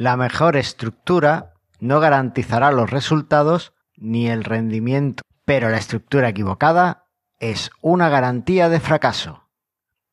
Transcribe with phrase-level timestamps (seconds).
[0.00, 7.04] La mejor estructura no garantizará los resultados ni el rendimiento, pero la estructura equivocada
[7.38, 9.42] es una garantía de fracaso.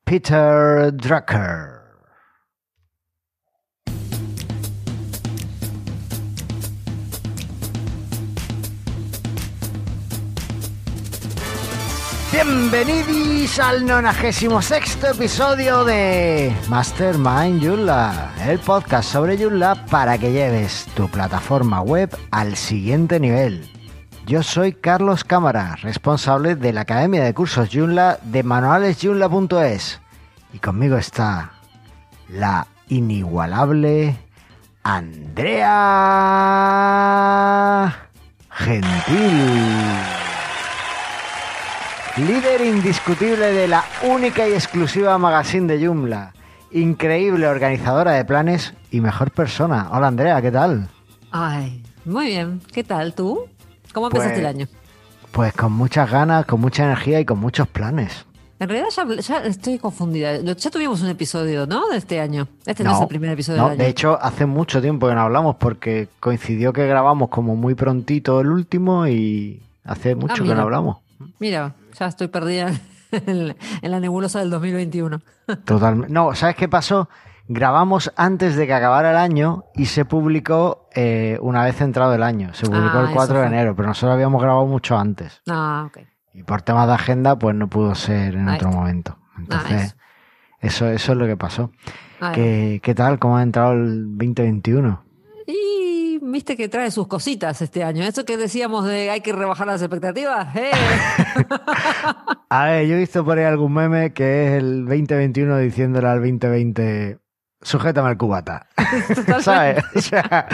[0.04, 1.77] Peter Drucker.
[12.44, 21.08] Bienvenidos al 96 episodio de Mastermind Joomla, el podcast sobre Joomla para que lleves tu
[21.08, 23.68] plataforma web al siguiente nivel.
[24.24, 30.00] Yo soy Carlos Cámara, responsable de la Academia de Cursos Joomla de manualesjoomla.es
[30.52, 31.50] y conmigo está
[32.28, 34.16] la inigualable
[34.84, 35.58] Andrea
[38.50, 40.27] Gentil
[42.26, 46.32] líder indiscutible de la única y exclusiva magazine de Joomla,
[46.72, 49.88] increíble organizadora de planes y mejor persona.
[49.92, 50.88] Hola Andrea, ¿qué tal?
[51.30, 52.60] Ay, muy bien.
[52.72, 53.44] ¿Qué tal tú?
[53.92, 54.66] ¿Cómo empezaste Pues- el año?
[55.32, 58.24] Pues con muchas ganas, con mucha energía y con muchos planes.
[58.58, 60.38] En realidad ya, ya estoy confundida.
[60.40, 61.88] Ya tuvimos un episodio, ¿no?
[61.90, 62.48] De este año.
[62.66, 63.84] Este no, es el primer episodio no, del año.
[63.84, 68.40] de hecho hace mucho tiempo que no hablamos porque coincidió que grabamos como muy prontito
[68.40, 70.54] el último y hace mucho que Ah, mira.
[70.56, 70.96] no hablamos.
[71.38, 72.70] Mira, ya estoy perdida
[73.12, 75.20] en, en la nebulosa del 2021.
[75.64, 76.12] Totalmente.
[76.12, 77.08] No, ¿sabes qué pasó?
[77.50, 82.22] Grabamos antes de que acabara el año y se publicó eh, una vez entrado el
[82.22, 82.52] año.
[82.52, 85.40] Se publicó Ah, el eso 4 de enero, pero nosotros habíamos grabado mucho antes.
[85.48, 85.98] Ah, ok.
[86.34, 88.78] Y por temas de agenda, pues no pudo ser en Ahí otro está.
[88.80, 89.16] momento.
[89.38, 90.02] Entonces, Ah,
[90.60, 90.88] eso.
[90.88, 91.70] eso, es lo que pasó.
[92.20, 93.18] Ah, ¿Qué, ¿Qué tal?
[93.18, 95.02] ¿Cómo ha entrado el 2021?
[95.46, 95.77] Y
[96.30, 98.04] viste que trae sus cositas este año.
[98.04, 100.54] Eso que decíamos de hay que rebajar las expectativas.
[100.56, 100.70] ¡Eh!
[102.50, 106.18] A ver, yo he visto por ahí algún meme que es el 2021 diciéndole al
[106.18, 107.18] 2020,
[107.60, 108.68] sujétame el cubata.
[109.40, 109.84] ¿Sabes?
[109.94, 110.46] O sea,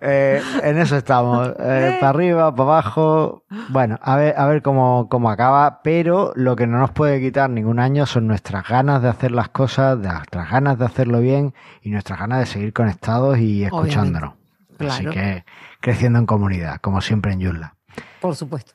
[0.00, 1.48] eh, en eso estamos.
[1.58, 3.44] eh, para arriba, para abajo.
[3.70, 5.80] Bueno, a ver, a ver cómo, cómo acaba.
[5.82, 9.48] Pero lo que no nos puede quitar ningún año son nuestras ganas de hacer las
[9.48, 14.39] cosas, nuestras ganas de hacerlo bien y nuestras ganas de seguir conectados y escuchándonos.
[14.86, 15.10] Claro.
[15.12, 15.44] que
[15.80, 17.76] creciendo en comunidad, como siempre en Joomla.
[18.20, 18.72] Por supuesto.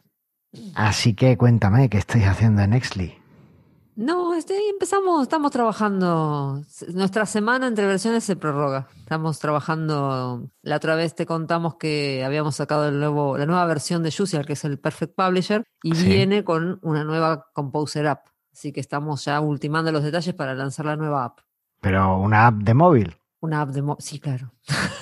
[0.74, 3.18] Así que cuéntame, ¿qué estáis haciendo en Exli?
[3.98, 6.62] No, este, empezamos, estamos trabajando.
[6.94, 8.88] Nuestra semana entre versiones se prorroga.
[8.98, 10.50] Estamos trabajando.
[10.64, 14.46] La otra vez te contamos que habíamos sacado el nuevo, la nueva versión de Juicial,
[14.46, 16.08] que es el Perfect Publisher, y Sí.
[16.08, 18.28] viene con una nueva Composer App.
[18.52, 21.40] Así que estamos ya ultimando los detalles para lanzar la nueva app.
[21.82, 23.18] Pero una app de móvil.
[23.46, 24.52] Una app de mo- Sí, claro.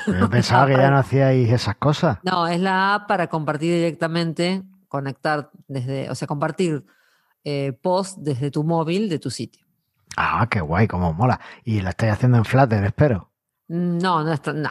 [0.08, 2.18] Yo pensaba que ya no hacíais esas cosas.
[2.24, 6.86] No, es la app para compartir directamente, conectar desde, o sea, compartir
[7.46, 9.66] eh, post desde tu móvil de tu sitio.
[10.18, 11.40] Ah, qué guay, cómo mola.
[11.64, 13.32] Y la estáis haciendo en Flutter, espero.
[13.70, 14.52] No, no está.
[14.53, 14.70] No,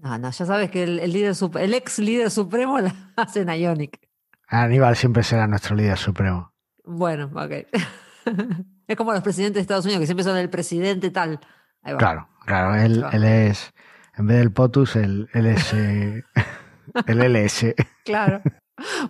[0.00, 3.48] no, no, ya sabes que el, el líder el ex líder supremo la hace en
[3.50, 4.00] Ionic.
[4.48, 6.52] Aníbal siempre será nuestro líder supremo.
[6.84, 7.68] Bueno, ok.
[8.88, 11.38] es como los presidentes de Estados Unidos que siempre son el presidente tal.
[11.82, 11.98] Ahí va.
[11.98, 13.72] Claro, claro, él, él es,
[14.16, 15.72] en vez del POTUS, el LS,
[17.06, 17.74] el LS.
[18.04, 18.42] Claro.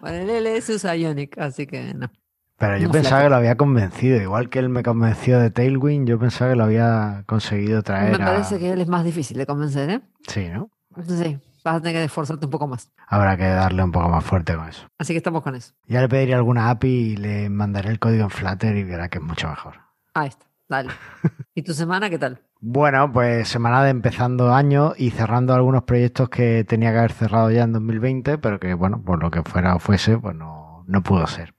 [0.00, 2.10] Bueno, el LS usa Ionic, así que no.
[2.58, 6.06] Pero yo No, pensaba que lo había convencido, igual que él me convenció de Tailwind,
[6.06, 9.38] yo pensaba que lo había conseguido traer Me a- parece que él es más difícil
[9.38, 10.00] de convencer, ¿eh?
[10.28, 10.68] Sí, ¿no?
[11.06, 12.90] Sí, vas a tener que esforzarte un poco más.
[13.06, 14.86] Habrá que darle un poco más fuerte con eso.
[14.98, 15.72] Así que estamos con eso.
[15.86, 19.18] Ya le pediría alguna API y le mandaré el código en Flutter y verá que
[19.18, 19.76] es mucho mejor.
[20.12, 20.88] Ahí está, dale.
[21.54, 22.40] ¿Y tu semana qué tal?
[22.60, 27.50] Bueno, pues semana de empezando año y cerrando algunos proyectos que tenía que haber cerrado
[27.50, 31.02] ya en 2020, pero que, bueno, por lo que fuera o fuese, pues no, no
[31.02, 31.54] pudo ser.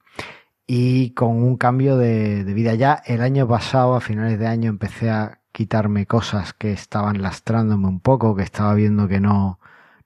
[0.65, 4.69] Y con un cambio de, de vida ya, el año pasado, a finales de año,
[4.69, 9.59] empecé a quitarme cosas que estaban lastrándome un poco, que estaba viendo que no,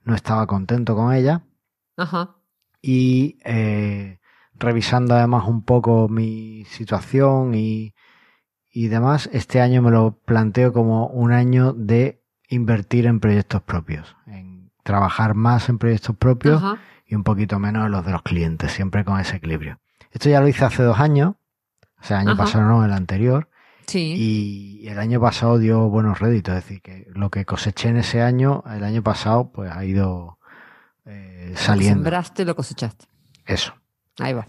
[0.03, 1.43] no estaba contento con ella.
[1.97, 2.35] Ajá.
[2.81, 4.19] y eh,
[4.55, 7.93] revisando además un poco mi situación y,
[8.77, 14.17] y demás, este año me lo planteo como un año de invertir en proyectos propios,
[14.27, 16.77] en trabajar más en proyectos propios Ajá.
[17.07, 19.79] y un poquito menos en los de los clientes, siempre con ese equilibrio.
[20.11, 21.35] Esto ya lo hice hace dos años,
[22.01, 22.43] o sea, el año Ajá.
[22.43, 23.47] pasado no, el anterior,
[23.87, 24.81] Sí.
[24.81, 28.21] y el año pasado dio buenos réditos, es decir, que lo que coseché en ese
[28.21, 30.37] año, el año pasado, pues ha ido
[31.05, 32.03] eh, Lo saliendo.
[32.03, 33.05] Sembraste, lo cosechaste.
[33.45, 33.73] Eso.
[34.19, 34.45] Ahí va.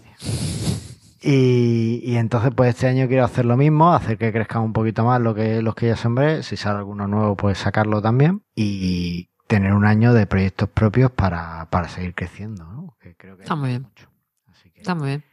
[1.21, 5.03] Y, y entonces, pues este año quiero hacer lo mismo, hacer que crezcan un poquito
[5.03, 6.43] más lo que, los que ya sembré.
[6.43, 8.43] Si sale alguno nuevo, pues sacarlo también.
[8.55, 12.95] Y tener un año de proyectos propios para, para seguir creciendo, ¿no?
[12.99, 13.83] Que creo que Está muy bien.
[13.83, 14.09] mucho.
[14.47, 15.23] Así que- Está muy bien.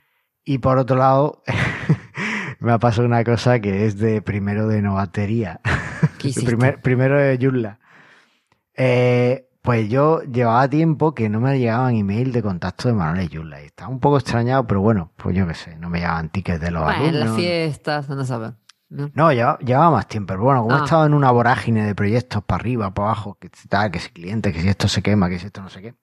[0.44, 1.42] Y por otro lado,
[2.60, 5.60] me ha pasado una cosa que es de primero de novatería.
[6.19, 6.46] ¿Qué De hiciste?
[6.46, 7.78] primer- primero de Joomla.
[8.76, 13.62] Eh, pues yo llevaba tiempo que no me llegaban email de contacto de Manuel Yula.
[13.62, 16.61] Y estaba un poco extrañado, pero bueno, pues yo qué sé, no me llegaban tickets
[16.61, 17.28] de los Bueno, en alumnos.
[17.31, 18.52] las fiestas, no saber.
[18.90, 19.11] ¿no?
[19.14, 20.81] No, llevaba, llevaba más tiempo, pero bueno, como Ah.
[20.81, 24.11] he estado en una vorágine de proyectos para arriba, para abajo, que tal, que si
[24.11, 25.94] cliente, que si esto se quema, que si esto no sé qué,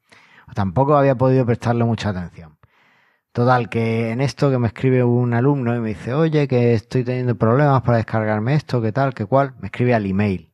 [0.46, 2.58] pues tampoco había podido prestarle mucha atención.
[3.32, 7.04] Total, que en esto que me escribe un alumno y me dice, oye, que estoy
[7.04, 10.51] teniendo problemas para descargarme esto, qué tal, qué cual, me escribe al email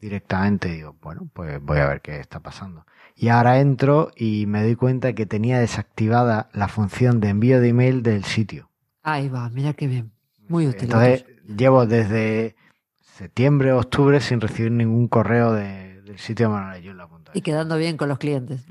[0.00, 2.86] directamente digo, bueno, pues voy a ver qué está pasando.
[3.14, 7.68] Y ahora entro y me doy cuenta que tenía desactivada la función de envío de
[7.68, 8.70] email del sitio.
[9.02, 10.12] Ahí va, mira qué bien.
[10.48, 10.84] Muy útil.
[10.84, 12.54] Entonces, llevo desde
[13.00, 17.34] septiembre, octubre sin recibir ningún correo de- del sitio manuelayula.es.
[17.36, 18.64] Y quedando bien con los clientes.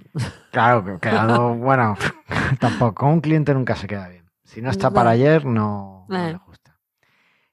[0.51, 1.95] Claro, que quedando, bueno,
[2.59, 4.23] tampoco, con un cliente nunca se queda bien.
[4.45, 6.31] Si no está para ayer, no, no Eh.
[6.31, 6.77] le gusta.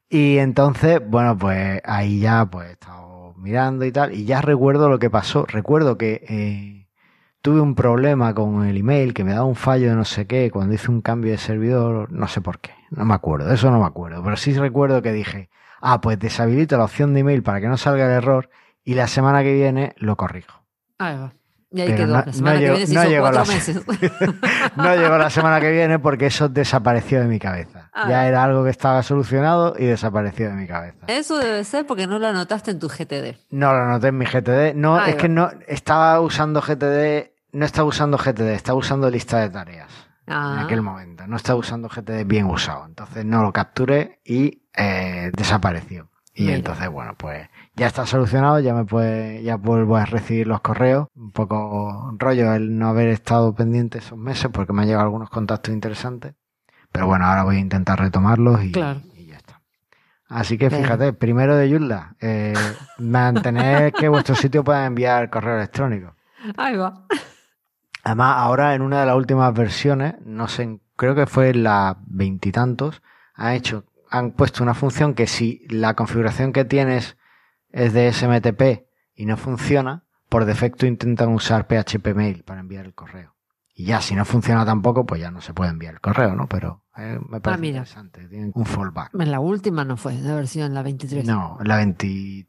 [0.09, 3.04] Y entonces, bueno, pues ahí ya pues he estado
[3.45, 5.45] mirando y tal, y ya recuerdo lo que pasó.
[5.47, 6.89] Recuerdo que eh,
[7.43, 10.51] tuve un problema con el email, que me daba un fallo de no sé qué,
[10.51, 13.79] cuando hice un cambio de servidor, no sé por qué, no me acuerdo, eso no
[13.81, 15.51] me acuerdo, pero sí recuerdo que dije,
[15.81, 18.49] ah, pues deshabilito la opción de email para que no salga el error,
[18.83, 20.63] y la semana que viene lo corrijo.
[20.99, 21.33] Ahí va.
[21.71, 22.07] Y ahí quedó.
[22.07, 23.81] no- la semana no que llegó- viene se no hizo llegó cuatro la- meses.
[24.77, 27.84] No llegó la semana que viene porque eso desapareció de mi cabeza.
[27.97, 28.09] Ah.
[28.09, 31.05] Ya era algo que estaba solucionado y desapareció de mi cabeza.
[31.07, 33.37] Eso debe ser porque no lo anotaste en tu GTD.
[33.51, 34.75] No lo noté en mi GTD.
[34.75, 39.51] No, es que no estaba usando GTD, no estaba usando GTD, estaba usando lista de
[39.51, 39.93] tareas
[40.27, 41.27] en Ah, aquel momento.
[41.29, 42.85] No estaba usando GTD bien usado.
[42.87, 46.09] Entonces no lo capturé y eh, desapareció.
[46.37, 46.57] Y Mira.
[46.57, 51.07] entonces, bueno, pues ya está solucionado, ya me puede, ya vuelvo a recibir los correos.
[51.15, 55.31] Un poco rollo el no haber estado pendiente esos meses porque me han llegado algunos
[55.31, 56.35] contactos interesantes.
[56.95, 59.01] Pero bueno, ahora voy a intentar retomarlos y, Claro.
[59.17, 59.61] y ya está.
[60.29, 60.83] Así que Bien.
[60.83, 62.55] fíjate, primero de Yula, eh,
[62.99, 66.15] mantener que vuestro sitio pueda enviar correo electrónico.
[66.57, 67.05] ahí va.
[68.05, 71.97] Además, ahora en una de las últimas versiones, no sé, creo que fue en la
[72.07, 73.03] veintitantos,
[73.35, 77.17] han hecho, han puesto una función que si la configuración que tienes
[77.71, 78.87] es de SMTP
[79.17, 83.34] y no funciona, por defecto intentan usar PHP Mail para enviar el correo.
[83.77, 86.47] Y ya, si no funciona tampoco, pues ya no se puede enviar el correo, ¿no?
[86.47, 87.79] Pero eh, me parece Ah, mira.
[87.79, 88.29] interesante.
[88.29, 89.11] Tienen un fallback.
[89.19, 91.27] En la última no fue, debe haber sido en la 23.
[91.27, 92.47] No, la 21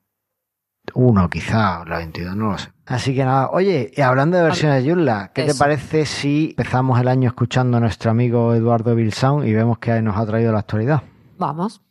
[1.31, 2.71] quizá, la 22, no lo sé.
[2.85, 6.99] Así que nada, oye, y hablando de versiones de Joomla, ¿qué te parece si empezamos
[6.99, 10.59] el año escuchando a nuestro amigo Eduardo Bilsound y vemos que nos ha traído la
[10.59, 11.01] actualidad?
[11.39, 11.81] Vamos.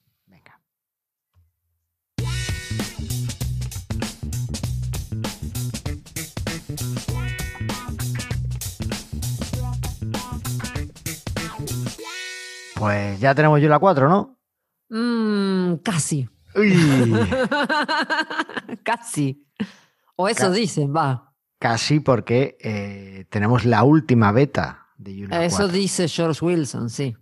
[12.84, 14.38] Pues ya tenemos Joomla 4, ¿no?
[14.90, 16.28] Mm, casi.
[16.54, 16.72] Uy,
[18.82, 19.46] casi.
[20.16, 21.32] O eso Ca- dicen, va.
[21.58, 25.72] casi porque eh, tenemos la última beta de Joomla Eso 4.
[25.72, 27.16] dice George Wilson, sí.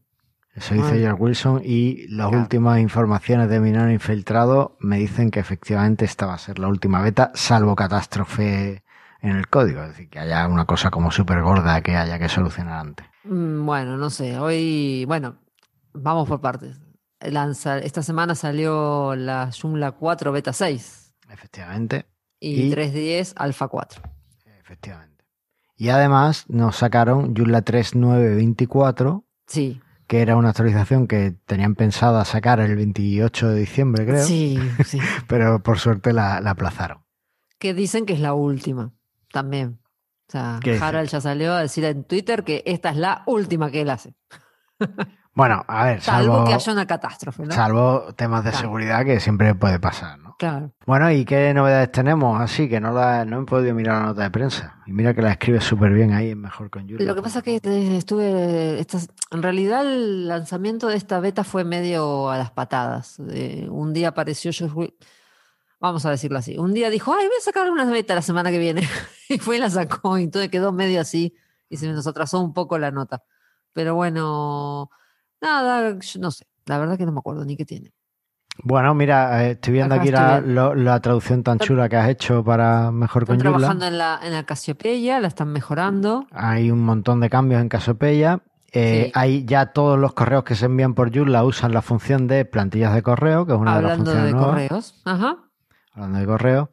[0.54, 0.98] Eso dice.
[0.98, 2.42] George Wilson y las Claro.
[2.42, 7.00] últimas informaciones de Minero Infiltrado me dicen que efectivamente esta va a ser la última
[7.00, 8.82] beta, salvo catástrofe
[9.22, 12.28] en el código, es decir, que haya una cosa como súper gorda que haya que
[12.28, 13.06] solucionar antes.
[13.24, 14.38] Mm, Bueno, no sé.
[14.38, 15.36] Hoy, bueno,
[15.94, 16.80] vamos por partes.
[17.20, 22.06] Lanza, esta semana salió la Joomla 4 Beta 6 Efectivamente,
[22.40, 24.02] y, Y- 3.10 Alpha 4.
[24.60, 25.24] efectivamente.
[25.76, 32.60] Y además nos sacaron Joomla 3.9.24, Sí, que era una actualización que tenían pensada sacar
[32.60, 34.98] el 28 de diciembre, creo, sí, sí.
[35.28, 37.04] pero por suerte la, la aplazaron.
[37.58, 38.92] que dicen que es la última
[39.32, 39.78] también.
[40.28, 40.84] O sea, ¿Qué dice?
[40.84, 44.14] Harald ya salió a decir en Twitter que esta es la última que él hace.
[45.34, 47.52] Bueno, a ver, Salvo, salvo, que haya una catástrofe, ¿no?
[47.54, 48.62] salvo temas de Claro.
[48.62, 50.36] seguridad que siempre puede pasar, ¿no?
[50.38, 50.72] Claro.
[50.86, 52.38] Bueno, ¿y qué novedades tenemos?
[52.40, 54.82] Así que no, la, no he podido mirar la nota de prensa.
[54.86, 57.06] Y mira que la escribe súper bien ahí, es mejor con Julia.
[57.06, 58.78] Lo que pasa es que eh, estuve.
[58.80, 63.18] estas- en realidad, el lanzamiento de esta beta fue medio a las patadas.
[63.30, 64.92] Eh, un día apareció George
[65.80, 66.58] Vamos a decirlo así.
[66.58, 68.82] Un día dijo, ay, voy a sacar una beta la semana que viene.
[69.28, 70.18] y fue y la sacó.
[70.18, 71.34] Y entonces quedó medio así.
[71.68, 73.22] Y se nos atrasó un poco la nota.
[73.72, 74.90] Pero bueno,
[75.42, 76.46] nada, yo no sé.
[76.66, 77.92] La verdad que no me acuerdo ni qué tiene.
[78.62, 81.96] Bueno, mira, eh, estoy viendo Acá aquí estoy la, lo- la traducción tan chula que
[81.96, 83.58] has hecho para Mejor Están con Joomla.
[83.58, 86.26] trabajando en la, en la Casiopeia, la están mejorando.
[86.32, 88.40] Hay un montón de cambios en Casopeya.
[88.74, 89.12] Eh, Sí.
[89.14, 92.94] Hay ya todos los correos que se envían por Joomla usan la función de plantillas
[92.94, 94.50] de correo, que es una de las hablando funciones de nuevas.
[94.68, 95.02] correos.
[95.04, 95.36] Ajá.
[95.94, 96.70] hablando de correo.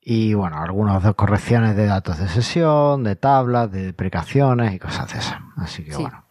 [0.00, 5.12] Y bueno, algunas dos correcciones de datos de sesión, de tablas, de deprecaciones y cosas
[5.12, 5.38] de esas.
[5.56, 6.02] Así que Sí.
[6.02, 6.21] bueno,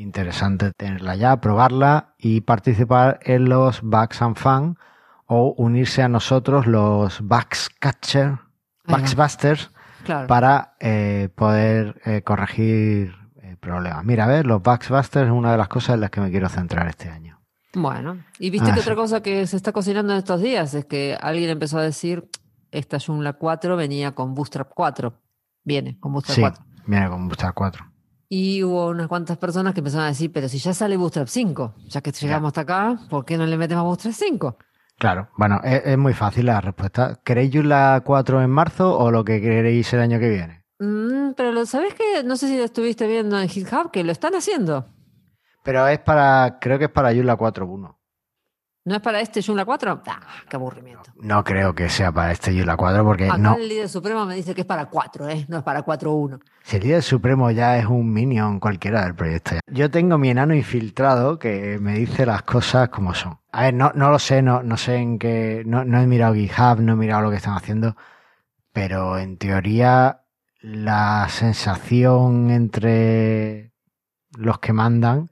[0.00, 4.78] interesante tenerla ya, probarla y participar en los Bugs and Fun
[5.26, 8.38] o unirse a nosotros los Bugs Catcher
[8.86, 9.70] Bugsbusters
[10.26, 14.04] para eh, poder eh, corregir eh, problemas.
[14.04, 16.48] Mira, a ver, los Bugsbusters es una de las cosas en las que me quiero
[16.48, 17.38] centrar este año.
[17.74, 20.86] Bueno, y viste ah, que otra cosa que se está cocinando en estos días es
[20.86, 22.28] que alguien empezó a decir,
[22.72, 25.14] esta Joomla 4 venía con Bootstrap 4.
[25.62, 26.64] Viene con Bootstrap sí, 4.
[26.86, 27.89] Viene con Bootstrap 4.
[28.32, 31.74] Y hubo unas cuantas personas que empezaron a decir, pero si ya sale Bootstrap 5,
[31.88, 34.58] ya que llegamos hasta acá, ¿por qué no le metemos Bootstrap 5?
[34.96, 37.18] Claro, bueno, es, muy fácil la respuesta.
[37.24, 40.64] ¿Queréis Joomla 4 en marzo o lo que queréis el año que viene?
[40.78, 44.36] Mm, pero ¿sabes que No sé si lo estuviste viendo en GitHub, que lo están
[44.36, 44.86] haciendo.
[45.64, 47.96] Pero es para, creo que es para Joomla 4.1.
[48.82, 50.02] ¿No es para este Joomla 4?
[50.06, 51.12] ¡Ah, qué aburrimiento!
[51.16, 53.56] No, creo que sea para este Joomla 4 porque Acá no...
[53.56, 55.44] el líder supremo me dice que es para 4, ¿eh?
[55.48, 56.40] No es para 4.1.
[56.62, 59.56] Si el líder supremo ya es un minion cualquiera del proyecto.
[59.66, 63.38] Yo tengo mi enano infiltrado que me dice las cosas como son.
[63.52, 65.62] A ver, no, no lo sé, no, no sé en qué...
[65.66, 67.96] No, no he mirado GitHub, no he mirado lo que están haciendo,
[68.72, 70.22] pero en teoría
[70.62, 73.72] la sensación entre
[74.38, 75.30] los que mandan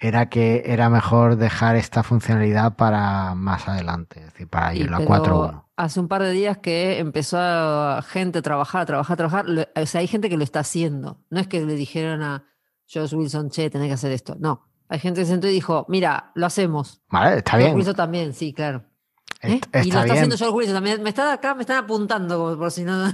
[0.00, 4.98] era que era mejor dejar esta funcionalidad para más adelante, es decir, para ir a
[4.98, 5.64] la 4.1.
[5.76, 9.46] Hace un par de días que empezó a gente a trabajar, a trabajar, a trabajar.
[9.76, 11.20] O sea, hay gente que lo está haciendo.
[11.28, 12.44] No es que le dijeron a
[12.92, 14.36] Josh Wilson, che, tenés que hacer esto.
[14.40, 14.66] No.
[14.88, 17.02] Hay gente que se sentó y dijo, mira, lo hacemos.
[17.10, 17.76] Vale, está bien.
[17.76, 18.84] Wilson también, sí, claro.
[19.42, 19.60] ¿Eh?
[19.84, 21.02] y lo está haciendo George Wilson también.
[21.02, 23.06] Me está acá, me están apuntando por, si no.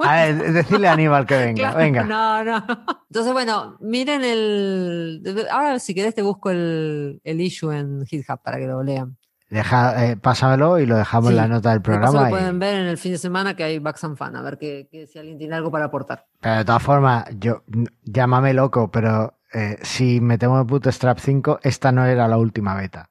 [0.00, 2.02] a, ver, decirle a Aníbal que venga, venga.
[2.02, 2.64] No, no.
[3.08, 5.22] Entonces, bueno, miren el.
[5.50, 9.16] Ahora, si querés, te busco el, el issue en GitHub para que lo lean.
[9.52, 12.22] Deja, eh, pásamelo y lo dejamos en la nota del programa.
[12.22, 14.56] Lo pueden ver en el fin de semana que hay Bugs and Fan, a ver
[14.56, 16.24] que, si alguien tiene algo para aportar.
[16.40, 17.62] Pero de todas formas, yo
[18.02, 23.10] llámame loco, pero eh, si metemos Bootstrap 5, esta no era la última beta.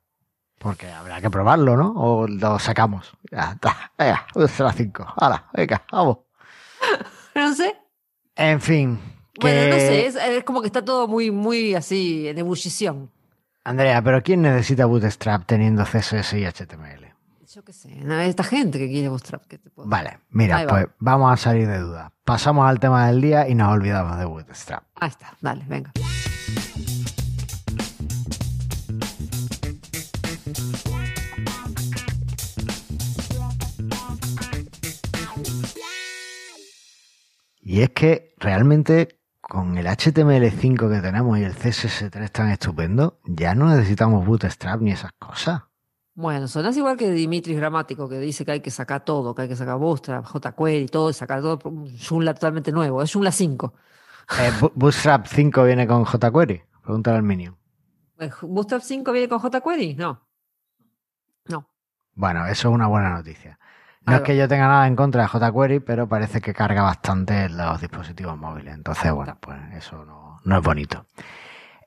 [0.62, 1.94] Porque habrá que probarlo, ¿no?
[1.96, 3.12] O lo sacamos.
[3.32, 3.92] Ya está.
[3.98, 5.14] Venga, las 5.
[5.18, 6.20] Hala, venga, vamos.
[7.36, 7.76] no sé.
[8.36, 9.00] En fin.
[9.40, 13.10] Bueno, no sé, es, como que está todo muy, muy así, en ebullición.
[13.64, 17.12] Andrea, pero ¿quién necesita Bootstrap teniendo CSS y HTML?
[17.54, 17.90] Yo qué sé,
[18.28, 19.46] esta gente que quiere Bootstrap.
[19.48, 22.12] te puedo vale, mira, pues vamos a salir de duda.
[22.24, 24.84] Pasamos al tema del día y nos olvidamos de Bootstrap.
[24.96, 25.92] Ahí está, dale, venga.
[37.72, 43.56] Y es que realmente con el HTML5 que tenemos y el CSS3 tan estupendo, ya
[43.56, 45.62] no necesitamos Bootstrap ni esas cosas.
[46.14, 49.48] Bueno, sonas igual que Dimitris Gramático, que dice que hay que sacar todo, que hay
[49.48, 53.02] que sacar Bootstrap, jQuery, todo, sacar todo, un Joomla totalmente nuevo.
[53.02, 53.74] Es Joomla 5.
[54.38, 56.62] Eh, ¿Bootstrap 5 viene con jQuery?
[56.84, 57.58] Pregúntale al Minion.
[58.18, 59.96] Pues, ¿Bootstrap 5 viene con jQuery?
[59.96, 60.28] No.
[61.48, 61.70] No.
[62.16, 63.58] Bueno, eso es una buena noticia.
[64.06, 67.50] No es que yo tenga nada en contra de jQuery, pero parece que carga bastante
[67.50, 68.74] los dispositivos móviles.
[68.74, 70.06] Entonces, bueno, pues eso
[70.44, 71.06] no, es bonito.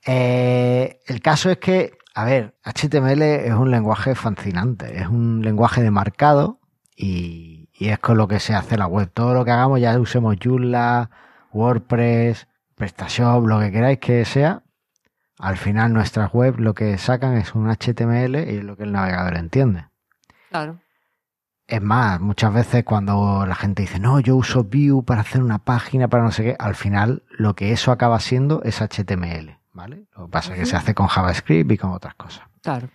[0.07, 5.83] Eh, el caso es que, a ver, HTML es un lenguaje fascinante, es un lenguaje
[5.83, 6.61] de marcado
[6.97, 9.11] y, y, es con lo que se hace la web.
[9.13, 11.11] Todo lo que hagamos, ya usemos Joomla,
[11.53, 14.63] WordPress, PrestaShop, lo que queráis que sea,
[15.39, 18.93] al final nuestras webs lo que sacan es un HTML y es lo que el
[18.93, 19.87] navegador entiende.
[20.51, 20.79] Claro.
[21.67, 25.57] Es más, muchas veces cuando la gente dice, no, yo uso Vue para hacer una
[25.59, 30.05] página, para no sé qué, al final lo que eso acaba siendo es HTML, ¿vale?
[30.15, 32.45] Lo que pasa es que se hace con JavaScript y con otras cosas.
[32.63, 32.91] Claro.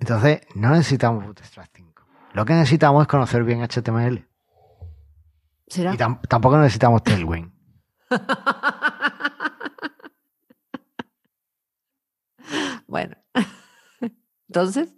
[0.00, 2.02] Entonces, no necesitamos Bootstrap 5.
[2.32, 4.26] Lo que necesitamos es conocer bien HTML.
[5.68, 5.94] ¿Será?
[5.94, 7.52] Y tampoco necesitamos Tailwind.
[12.88, 13.16] bueno.
[14.48, 14.92] Entonces.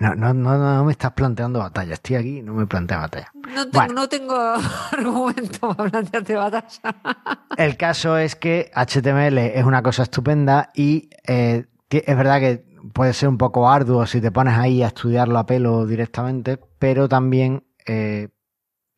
[0.00, 1.92] No, no, no, no me estás planteando batalla.
[1.92, 3.30] Estoy aquí y no me plantea batalla.
[3.54, 4.34] No tengo, no tengo
[4.92, 6.96] argumento para plantearte batalla.
[7.58, 12.64] El caso es que HTML es una cosa estupenda y eh, es verdad que
[12.94, 17.06] puede ser un poco arduo si te pones ahí a estudiarlo a pelo directamente, pero
[17.06, 18.28] también eh,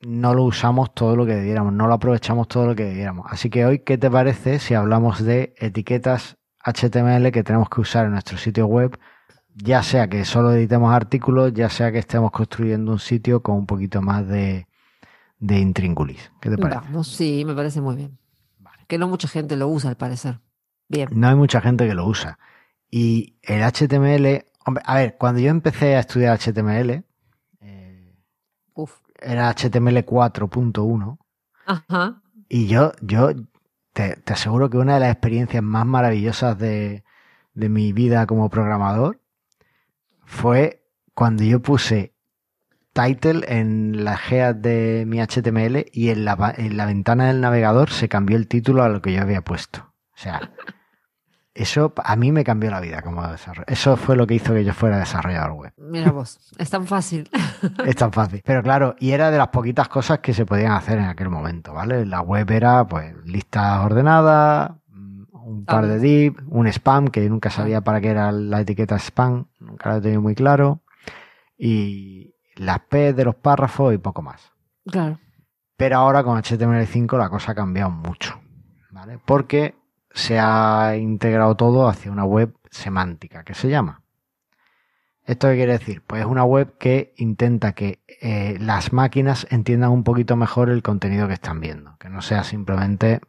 [0.02, 3.26] no lo usamos todo lo que debiéramos, no lo aprovechamos todo lo que debiéramos.
[3.28, 8.04] Así que hoy, ¿qué te parece si hablamos de etiquetas HTML que tenemos que usar
[8.04, 8.96] en nuestro sitio web?
[9.54, 13.66] Ya sea que solo editemos artículos, ya sea que estemos construyendo un sitio con un
[13.66, 14.66] poquito más de,
[15.38, 16.32] de intríngulis.
[16.40, 16.80] ¿Qué te parece?
[17.04, 18.18] sí, me parece muy bien.
[18.86, 20.40] Que no mucha gente lo usa, al parecer.
[20.88, 21.08] Bien.
[21.12, 22.38] No hay mucha gente que lo usa.
[22.90, 27.04] Y el HTML, hombre, a ver, cuando yo empecé a estudiar HTML,
[27.60, 28.14] eh,
[29.18, 31.18] era HTML 4.1.
[31.66, 32.22] Ajá.
[32.48, 33.30] Y yo, yo
[33.94, 37.02] te, te, aseguro que una de las experiencias más maravillosas de,
[37.54, 39.21] de mi vida como programador
[40.24, 42.14] fue cuando yo puse
[42.92, 47.90] title en la GEA de mi HTML y en la, en la ventana del navegador
[47.90, 49.92] se cambió el título a lo que yo había puesto.
[50.14, 50.52] O sea,
[51.54, 53.72] eso a mí me cambió la vida como desarrollador.
[53.72, 55.72] Eso fue lo que hizo que yo fuera desarrollador web.
[55.76, 57.28] Mira vos, es tan fácil.
[57.86, 58.42] es tan fácil.
[58.44, 61.74] Pero claro, y era de las poquitas cosas que se podían hacer en aquel momento,
[61.74, 62.06] ¿vale?
[62.06, 64.72] La web era pues listas ordenadas,
[65.52, 69.46] un par de div, un spam, que nunca sabía para qué era la etiqueta spam,
[69.60, 70.82] nunca lo he tenido muy claro,
[71.56, 74.52] y las P de los párrafos y poco más.
[74.86, 75.18] Claro.
[75.76, 78.40] Pero ahora con HTML5 la cosa ha cambiado mucho,
[78.90, 79.18] ¿vale?
[79.24, 79.74] Porque
[80.10, 84.02] se ha integrado todo hacia una web semántica, que se llama.
[85.24, 86.02] ¿Esto qué quiere decir?
[86.04, 90.82] Pues es una web que intenta que eh, las máquinas entiendan un poquito mejor el
[90.82, 93.20] contenido que están viendo, que no sea simplemente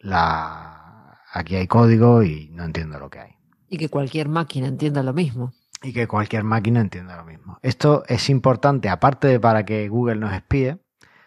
[0.00, 3.36] la aquí hay código y no entiendo lo que hay.
[3.68, 5.52] Y que cualquier máquina entienda lo mismo.
[5.82, 7.58] Y que cualquier máquina entienda lo mismo.
[7.62, 10.78] Esto es importante, aparte de para que Google nos espíe,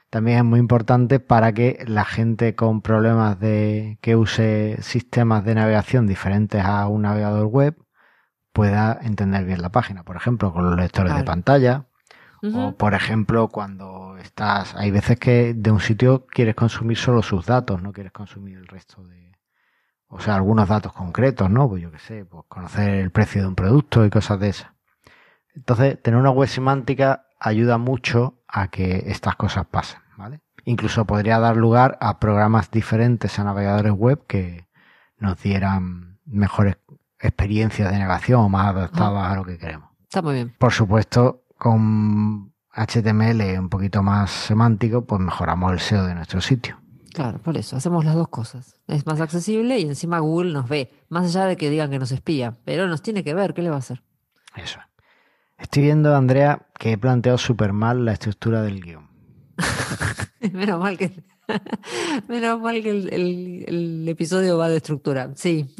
[0.10, 5.56] también es muy importante para que la gente con problemas de que use sistemas de
[5.56, 7.76] navegación diferentes a un navegador web
[8.52, 10.04] pueda entender bien la página.
[10.04, 11.88] Por ejemplo, con los lectores de pantalla.
[12.44, 14.76] O, por ejemplo, cuando estás.
[14.76, 18.68] Hay veces que de un sitio quieres consumir solo sus datos, no quieres consumir el
[18.68, 19.32] resto de.
[20.08, 21.70] O sea, algunos datos concretos, ¿no?
[21.70, 24.72] Pues yo qué sé, pues conocer el precio de un producto y cosas de esas.
[25.56, 30.02] Entonces, tener una web semántica ayuda mucho a que estas cosas pasen.
[30.66, 34.68] Incluso podría dar lugar a programas diferentes a navegadores web que
[35.18, 36.78] nos dieran mejores
[37.20, 39.90] experiencias de navegación o más adaptadas a lo que queremos.
[40.04, 40.54] Está muy bien.
[40.58, 46.80] Por supuesto, con HTML un poquito más semántico, pues mejoramos el SEO de nuestro sitio.
[47.14, 48.76] Claro, por eso hacemos las dos cosas.
[48.88, 52.12] Es más accesible y encima Google nos ve, más allá de que digan que nos
[52.12, 54.04] espía, pero nos tiene que ver, ¿qué le va a hacer?
[54.56, 54.80] Eso.
[55.58, 59.08] Estoy viendo, Andrea, que he planteado súper mal la estructura del guion.
[60.54, 61.24] menos mal que,
[62.28, 65.74] menos mal que el, episodio va de estructura, sí.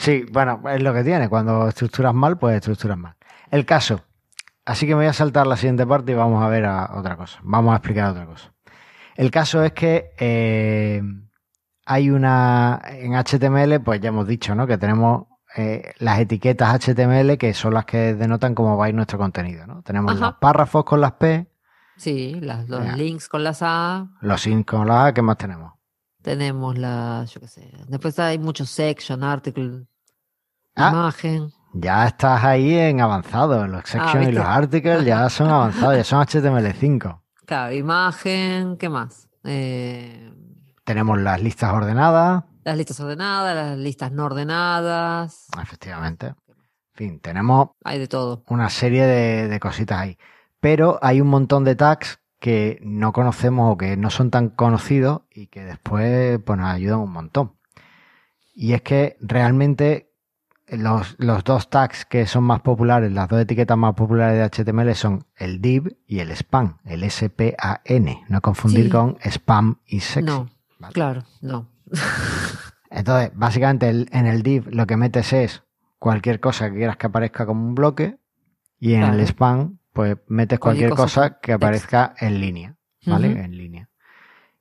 [0.00, 1.28] sí, bueno, es lo que tiene.
[1.28, 3.14] Cuando estructuras mal, pues estructuras mal.
[3.50, 4.02] El caso.
[4.70, 7.16] Así que me voy a saltar la siguiente parte y vamos a ver a otra
[7.16, 7.40] cosa.
[7.42, 8.52] Vamos a explicar otra cosa.
[9.16, 11.02] El caso es que eh,
[11.86, 12.80] hay una.
[12.84, 14.68] En HTML, pues ya hemos dicho, ¿no?
[14.68, 18.94] Que tenemos eh, las etiquetas HTML que son las que denotan cómo va a ir
[18.94, 19.82] nuestro contenido, ¿no?
[19.82, 21.48] Tenemos los párrafos con las P,
[21.96, 24.08] Sí, los links con las A.
[24.20, 25.72] Los links con las A, ¿qué más tenemos?
[26.22, 27.72] Tenemos la, yo qué sé.
[27.88, 29.88] Después hay muchos section, article,
[30.76, 31.50] ah, imagen.
[31.72, 33.66] Ya estás ahí en avanzado.
[33.66, 37.20] Los ah, section y los articles ya son avanzados, ya son HTML5.
[37.46, 39.28] Claro, imagen, ¿qué más?
[39.44, 40.32] Eh,
[40.84, 42.44] tenemos las listas ordenadas.
[42.64, 45.46] Las listas ordenadas, las listas no ordenadas.
[45.60, 46.26] Efectivamente.
[46.26, 47.70] En fin, tenemos.
[47.84, 48.44] Hay de todo.
[48.48, 50.18] Una serie de cositas ahí
[50.60, 55.22] pero hay un montón de tags que no conocemos o que no son tan conocidos
[55.30, 57.56] y que después pues, nos ayudan un montón.
[58.54, 60.09] Y es que realmente
[60.72, 65.24] los, dos tags que son más populares, las dos etiquetas más populares de HTML son
[65.36, 70.26] el div y el spam, el S-P-A-N, no confundir con spam y sexy.
[70.26, 70.48] No,
[70.92, 71.68] claro, no.
[72.90, 75.62] Entonces, básicamente en el div lo que metes es
[75.98, 78.18] cualquier cosa que quieras que aparezca como un bloque
[78.78, 83.32] y en el spam pues metes cualquier, cosa, que aparezca en línea, ¿vale?
[83.32, 83.88] En línea.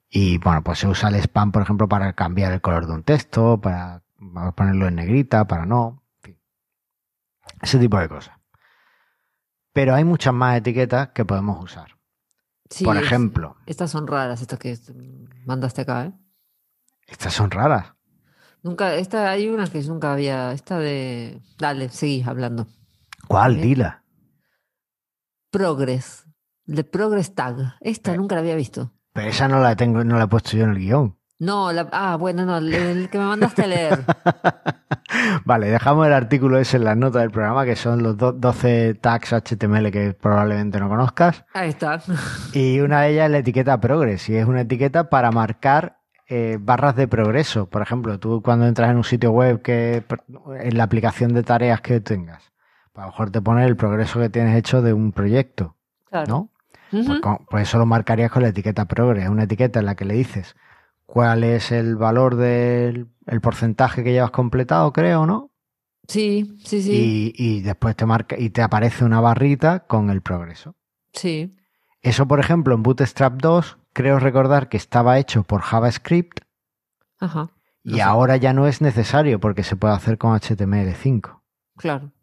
[0.09, 3.03] Y bueno, pues se usa el spam, por ejemplo, para cambiar el color de un
[3.03, 4.01] texto, para,
[4.55, 5.98] ponerlo en negrita, para no.
[7.61, 8.35] Ese tipo de cosas.
[9.73, 11.97] Pero hay muchas más etiquetas que podemos usar.
[12.83, 13.55] por ejemplo.
[13.65, 14.77] estas son raras, estas que
[15.45, 16.13] mandaste acá, ¿eh?
[17.07, 17.93] Estas son raras.
[18.61, 22.67] Nunca, esta, hay unas que nunca había, esta de, dale, seguí hablando.
[23.27, 23.61] ¿Cuál?
[23.61, 24.03] Dila.
[25.49, 26.25] Progress,
[26.65, 27.77] de Progress Tag.
[27.79, 28.93] Esta nunca la había visto.
[29.13, 31.18] Pero esa no la tengo, no la he puesto yo en el guion.
[31.39, 33.99] No, la, ah, bueno, no, el, que me mandaste a leer.
[35.45, 39.31] vale, dejamos el artículo ese en las notas del programa, que son los 12 tags
[39.31, 41.45] HTML que probablemente no conozcas.
[41.53, 42.01] Ahí está.
[42.53, 46.57] y una de ellas es la etiqueta Progress, y es una etiqueta para marcar eh,
[46.59, 47.69] barras de progreso.
[47.69, 50.03] Por ejemplo, tú cuando entras en un sitio web que
[50.59, 52.51] en la aplicación de tareas que tengas,
[52.95, 55.77] a lo mejor te pone el progreso que tienes hecho de un proyecto,
[56.27, 56.49] ¿no?
[56.91, 57.07] pues,
[57.49, 60.57] pues, eso lo marcarías con la etiqueta progress, una etiqueta en la que le dices
[61.09, 63.07] cuál es el valor del
[63.41, 65.49] porcentaje que llevas completado, creo, ¿no?
[66.07, 67.33] Sí, sí, sí.
[67.35, 70.75] Y, y, después te marca y te aparece una barrita con el progreso.
[71.13, 71.55] Sí.
[72.01, 76.41] Eso, por ejemplo, en Bootstrap 2, creo recordar que estaba hecho por JavaScript.
[77.21, 77.49] Ajá.
[77.83, 81.41] y ahora ya no es necesario porque se puede hacer con HTML5.
[81.75, 82.13] Claro.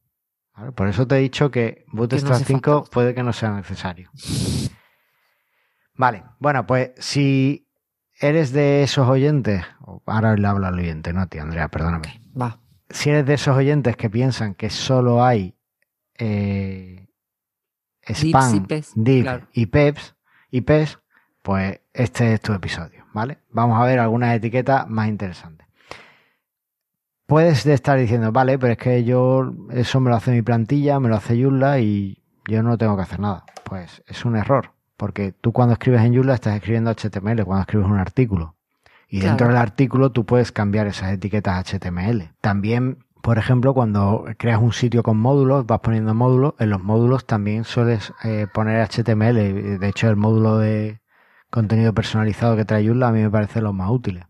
[0.74, 4.10] Por eso te he dicho que Bootstrap 5 puede que no sea necesario.
[5.94, 7.65] Vale, bueno, pues si
[8.20, 9.64] eres de esos oyentes,
[10.06, 12.20] ahora le hablo al oyente, no a ti, Andrea, perdóname.
[12.40, 12.60] Va.
[12.88, 15.56] Si eres de esos oyentes que piensan que solo hay
[16.18, 17.08] eh,
[18.02, 20.14] spam, div y peps,
[20.50, 20.98] y pes,
[21.42, 23.38] pues este es tu episodio, ¿vale?
[23.50, 25.66] Vamos a ver algunas etiquetas más interesantes.
[27.26, 31.08] Puedes estar diciendo, vale, pero es que yo, eso me lo hace mi plantilla, me
[31.08, 33.44] lo hace Joomla y yo no tengo que hacer nada.
[33.64, 37.86] Pues es un error, porque tú cuando escribes en Joomla estás escribiendo HTML, cuando escribes
[37.86, 38.56] un artículo.
[39.08, 42.32] Y dentro del artículo tú puedes cambiar esas etiquetas HTML.
[42.40, 47.24] También, por ejemplo, cuando creas un sitio con módulos, vas poniendo módulos, en los módulos
[47.24, 49.78] también sueles eh, poner HTML.
[49.78, 51.00] De hecho, el módulo de
[51.50, 54.24] contenido personalizado que trae Joomla a mí me parece lo más útiles.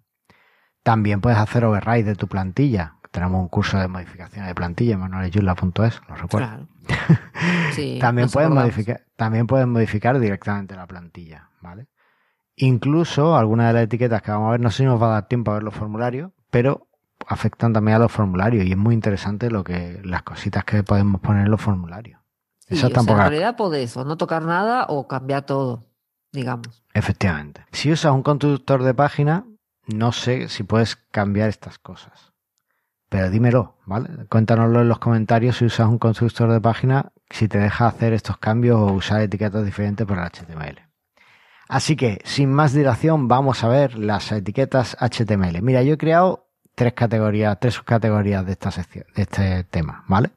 [0.83, 2.96] También puedes hacer override de tu plantilla.
[3.17, 6.69] Tenemos un curso de modificación de plantilla en manualesyula.es, lo recuerdo.
[7.99, 11.87] también, puedes modificar, también puedes modificar directamente la plantilla, ¿vale?
[12.57, 15.13] Incluso algunas de las etiquetas que vamos a ver, no sé si nos va a
[15.13, 16.89] dar tiempo a ver los formularios, pero
[17.27, 21.23] afectan también a los formularios y es muy interesante lo que las cositas que podemos
[21.23, 22.21] poner en los formularios.
[22.69, 23.23] Eso tampoco.
[23.23, 25.87] en realidad podés o no tocar nada o cambiar todo,
[26.33, 26.85] digamos.
[26.93, 27.65] Efectivamente.
[27.73, 29.47] Si usas un constructor de página,
[29.87, 32.36] no sé si puedes cambiar estas cosas.
[33.09, 34.09] Pero dímelo, ¿vale?
[34.29, 38.39] Cuéntanoslo en los comentarios si usas un constructor de página, si te deja hacer estos
[38.39, 40.81] cambios o usar etiquetas diferentes para el HTML.
[41.69, 45.63] Así que, sin más dilación, vamos a ver las etiquetas HTML.
[45.63, 50.31] Mira, yo he creado tres categorías, tres subcategorías de esta sección, de este tema, ¿vale?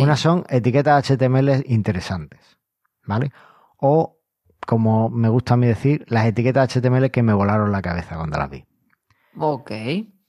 [0.00, 2.58] Una son etiquetas HTML interesantes,
[3.04, 3.32] ¿vale?
[3.78, 4.18] O,
[4.64, 8.38] como me gusta a mí decir, las etiquetas HTML que me volaron la cabeza cuando
[8.38, 8.64] las vi.
[9.36, 9.70] Ok.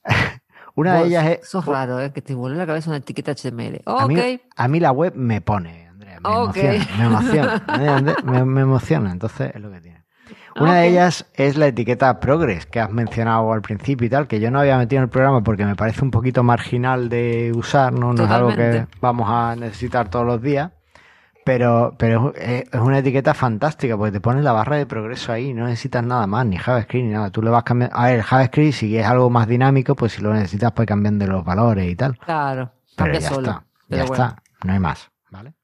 [0.74, 1.38] una de ellas es.
[1.42, 2.12] Eso es raro, ¿eh?
[2.12, 3.82] Que te vuelve la cabeza una etiqueta HTML.
[3.86, 6.20] A mí, a mí, la web me pone, Andrea.
[6.22, 6.86] Me emociona.
[6.98, 10.02] Me emociona, me, emociona, entonces es lo que tiene.
[10.60, 14.38] Una de ellas es la etiqueta Progress, que has mencionado al principio y tal, que
[14.38, 17.92] yo no había metido en el programa porque me parece un poquito marginal de usar,
[17.94, 20.70] no, no es algo que vamos a necesitar todos los días.
[21.44, 25.66] Pero, pero es una etiqueta fantástica porque te pone la barra de progreso ahí, no
[25.66, 27.30] necesitas nada más, ni JavaScript ni nada.
[27.30, 27.96] Tú le vas cambiando.
[27.96, 31.44] A ver, JavaScript, si es algo más dinámico, pues si lo necesitas, pues cambiando los
[31.44, 32.16] valores y tal.
[32.18, 35.54] Claro, pero ya está, ya está, no hay más, ¿vale?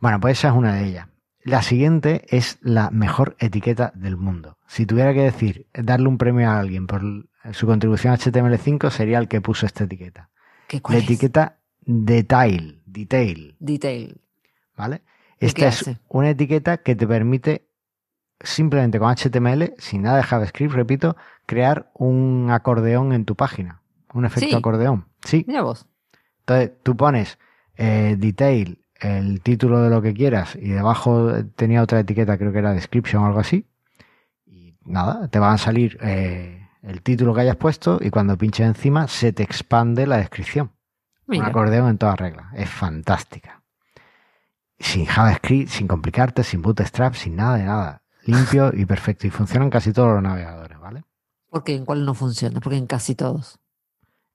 [0.00, 1.08] Bueno, pues esa es una de ellas.
[1.42, 4.58] La siguiente es la mejor etiqueta del mundo.
[4.66, 7.02] Si tuviera que decir, darle un premio a alguien por
[7.52, 10.28] su contribución a HTML5, sería el que puso esta etiqueta.
[10.66, 13.56] ¿Qué, la etiqueta detail, detail.
[13.58, 14.20] Detail.
[14.78, 15.02] ¿Vale?
[15.40, 17.68] Esta es una etiqueta que te permite
[18.40, 23.82] simplemente con HTML, sin nada de JavaScript, repito, crear un acordeón en tu página.
[24.14, 25.06] Un efecto acordeón.
[25.24, 25.44] Sí.
[25.46, 25.86] Mira vos.
[26.40, 27.38] Entonces tú pones
[27.76, 32.58] eh, detail, el título de lo que quieras, y debajo tenía otra etiqueta, creo que
[32.58, 33.66] era description o algo así.
[34.46, 38.66] Y nada, te va a salir eh, el título que hayas puesto y cuando pinches
[38.66, 40.70] encima se te expande la descripción.
[41.26, 42.50] Un acordeón en toda regla.
[42.54, 43.57] Es fantástica
[44.78, 48.02] sin JavaScript, sin complicarte, sin Bootstrap, sin nada de nada.
[48.24, 49.26] Limpio y perfecto.
[49.26, 51.04] Y funcionan casi todos los navegadores, ¿vale?
[51.50, 51.74] ¿Por qué?
[51.74, 52.60] ¿En cuál no funciona?
[52.60, 53.58] Porque en casi todos.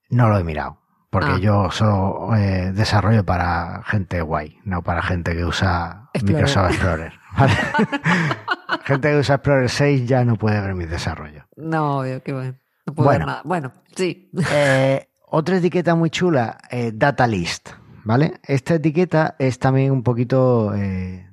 [0.09, 0.79] No lo he mirado.
[1.09, 1.37] Porque ah.
[1.37, 7.13] yo solo eh, desarrollo para gente guay, no para gente que usa Microsoft Explorer.
[8.83, 11.45] gente que usa Explorer 6 ya no puede ver mi desarrollo.
[11.55, 12.55] No, qué bueno.
[12.87, 13.41] No puedo ver nada.
[13.45, 14.31] Bueno, sí.
[14.51, 17.69] Eh, otra etiqueta muy chula, eh, Data List.
[18.03, 18.39] ¿Vale?
[18.43, 20.73] Esta etiqueta es también un poquito...
[20.75, 21.29] Eh,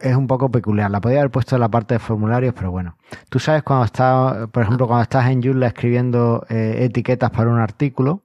[0.00, 0.90] es un poco peculiar.
[0.90, 2.98] La podía haber puesto en la parte de formularios, pero bueno.
[3.30, 7.58] Tú sabes cuando estás, por ejemplo, cuando estás en Joomla escribiendo eh, etiquetas para un
[7.58, 8.24] artículo,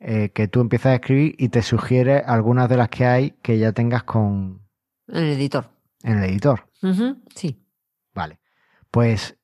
[0.00, 3.58] eh, que tú empiezas a escribir y te sugiere algunas de las que hay que
[3.58, 4.60] ya tengas con...
[5.08, 5.70] En el editor.
[6.02, 6.68] En el editor.
[7.34, 7.64] Sí.
[8.14, 8.38] Vale.
[8.90, 9.38] Pues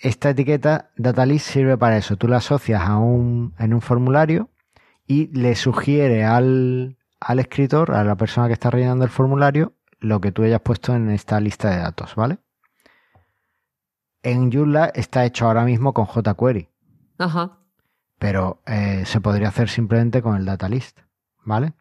[0.00, 2.16] esta etiqueta DataList sirve para eso.
[2.16, 4.48] Tú la asocias a un, en un formulario
[5.08, 6.98] y le sugiere al,
[7.38, 11.10] escritor, a la persona que está rellenando el formulario, lo que tú hayas puesto en
[11.10, 12.38] esta lista de datos, ¿vale?
[14.22, 16.68] En Joomla está hecho ahora mismo con jQuery.
[17.18, 17.58] Ajá.
[18.18, 21.00] Pero eh, se podría hacer simplemente con el data list,
[21.42, 21.72] ¿vale?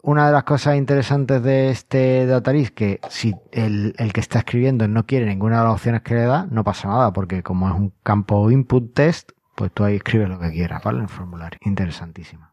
[0.00, 4.38] Una de las cosas interesantes de este data list que si el, el, que está
[4.38, 7.68] escribiendo no quiere ninguna de las opciones que le da, no pasa nada, porque como
[7.68, 10.98] es un campo input test, pues tú ahí escribes lo que quieras, ¿vale?
[10.98, 11.58] En el formulario.
[11.62, 12.52] Interesantísima.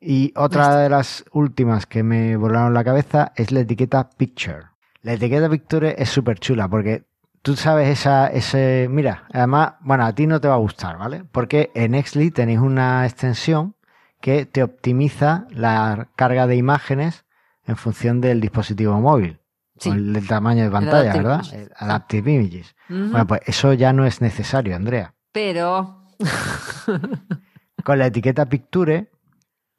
[0.00, 4.66] Y otra de las últimas que me volaron la cabeza es la etiqueta Picture.
[5.02, 7.04] La etiqueta Picture es súper chula porque
[7.42, 11.24] tú sabes esa, ese, mira, además, bueno, a ti no te va a gustar, ¿vale?
[11.24, 13.74] Porque en Exly tenéis una extensión
[14.20, 17.24] que te optimiza la carga de imágenes
[17.64, 19.40] en función del dispositivo móvil.
[19.78, 19.90] Sí.
[19.90, 21.44] o el del tamaño de pantalla, Adaptive ¿verdad?
[21.44, 21.52] Images.
[21.52, 22.76] El Adaptive Images.
[22.88, 25.14] Bueno, pues eso ya no es necesario, Andrea.
[25.30, 25.97] Pero.
[27.84, 29.10] Con la etiqueta Picture,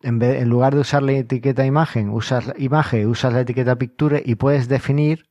[0.02, 3.76] en, vez, en lugar de usar la etiqueta imagen, usas la imagen, usas la etiqueta
[3.78, 5.30] Picture y puedes definir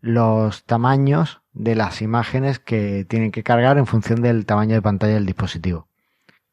[0.00, 5.14] los tamaños de las imágenes que tienen que cargar en función del tamaño de pantalla
[5.14, 5.88] del dispositivo.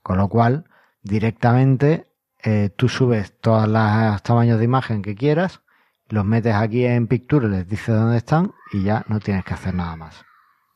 [0.01, 0.65] Con lo cual,
[1.03, 2.07] directamente
[2.43, 5.61] eh, tú subes todos los tamaños de imagen que quieras,
[6.07, 9.73] los metes aquí en Picture, les dices dónde están y ya no tienes que hacer
[9.73, 10.25] nada más.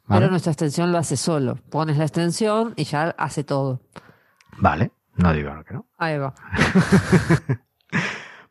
[0.07, 0.21] ¿Vale?
[0.21, 1.55] Pero nuestra extensión lo hace solo.
[1.69, 3.81] Pones la extensión y ya hace todo.
[4.57, 5.85] Vale, no digo que no.
[5.97, 6.33] Ahí va.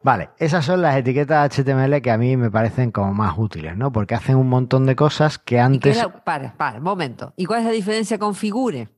[0.02, 3.90] Vale, esas son las etiquetas HTML que a mí me parecen como más útiles, ¿no?
[3.90, 5.96] Porque hacen un montón de cosas que ¿Y qué antes...
[5.96, 7.32] es la- Para, para, un momento.
[7.36, 8.88] ¿Y cuál es la diferencia con Figure?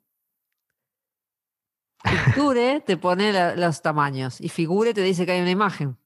[2.34, 5.96] Figure te pone la- los tamaños y Figure te dice que hay una imagen.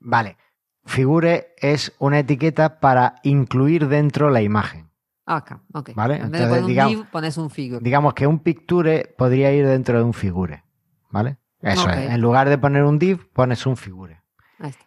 [0.00, 0.36] Vale,
[0.84, 4.87] Figure es una etiqueta para incluir dentro la imagen.
[5.30, 5.90] Acá, ok.
[5.94, 7.84] Vale, En vez de entonces, poner un digamos- div, pones un Figure.
[7.84, 10.64] Digamos que un Picture podría ir dentro de un Figure,
[11.10, 11.36] ¿vale?
[11.60, 14.22] Eso es, en lugar de poner un div, pones un Figure.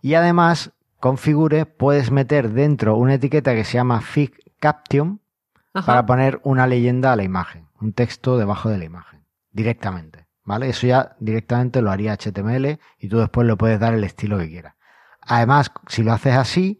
[0.01, 5.21] Y además, con Figure puedes meter dentro una etiqueta que se llama Fig Caption,
[5.73, 5.85] Ajá.
[5.85, 10.69] para poner una leyenda a la imagen, un texto debajo de la imagen, directamente, ¿vale?
[10.69, 14.49] Eso ya directamente lo haría HTML y tú después le puedes dar el estilo que
[14.49, 14.75] quieras.
[15.21, 16.77] Además, si lo haces así,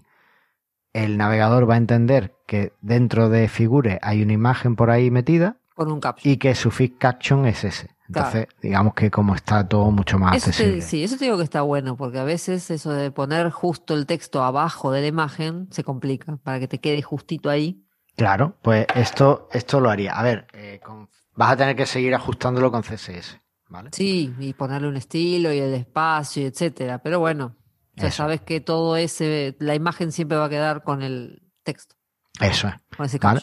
[0.93, 5.57] el navegador va a entender que dentro de Figure hay una imagen por ahí metida
[5.75, 6.33] Con un caption.
[6.33, 7.89] y que su fig caption es ese.
[8.07, 10.81] Entonces, digamos que como está todo mucho más Eso te- accesible.
[10.81, 14.05] sí, eso te digo que está bueno, porque a veces eso de poner justo el
[14.05, 17.85] texto abajo de la imagen se complica para que te quede justito ahí.
[18.17, 20.11] Claro, pues esto, esto lo haría.
[20.19, 23.91] A ver, eh, con- vas a tener que seguir ajustándolo con CSS, ¿vale?
[23.93, 26.97] Sí, y ponerle un estilo y el espacio, etcétera.
[27.01, 27.55] Pero bueno,
[27.95, 28.17] ya Eso.
[28.17, 31.95] sabes que todo ese, la imagen siempre va a quedar con el texto,
[32.39, 32.75] Eso es.
[32.95, 33.41] con ese Vale.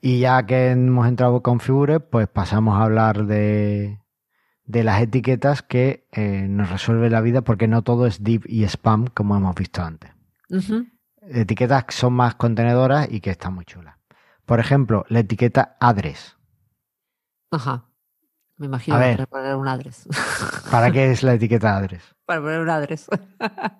[0.00, 4.00] Y ya que hemos entrado con Figure, pues pasamos a hablar de,
[4.64, 8.64] de las etiquetas que eh, nos resuelve la vida porque no todo es div y
[8.64, 10.10] spam como hemos visto antes.
[11.22, 13.96] Etiquetas que son más contenedoras y que están muy chulas.
[14.46, 16.36] Por ejemplo, la etiqueta address.
[17.50, 17.84] Ajá.
[18.56, 19.28] Me imagino A que ver.
[19.28, 20.08] poner un address.
[20.70, 22.14] ¿Para qué es la etiqueta address?
[22.30, 23.08] Para poner un address.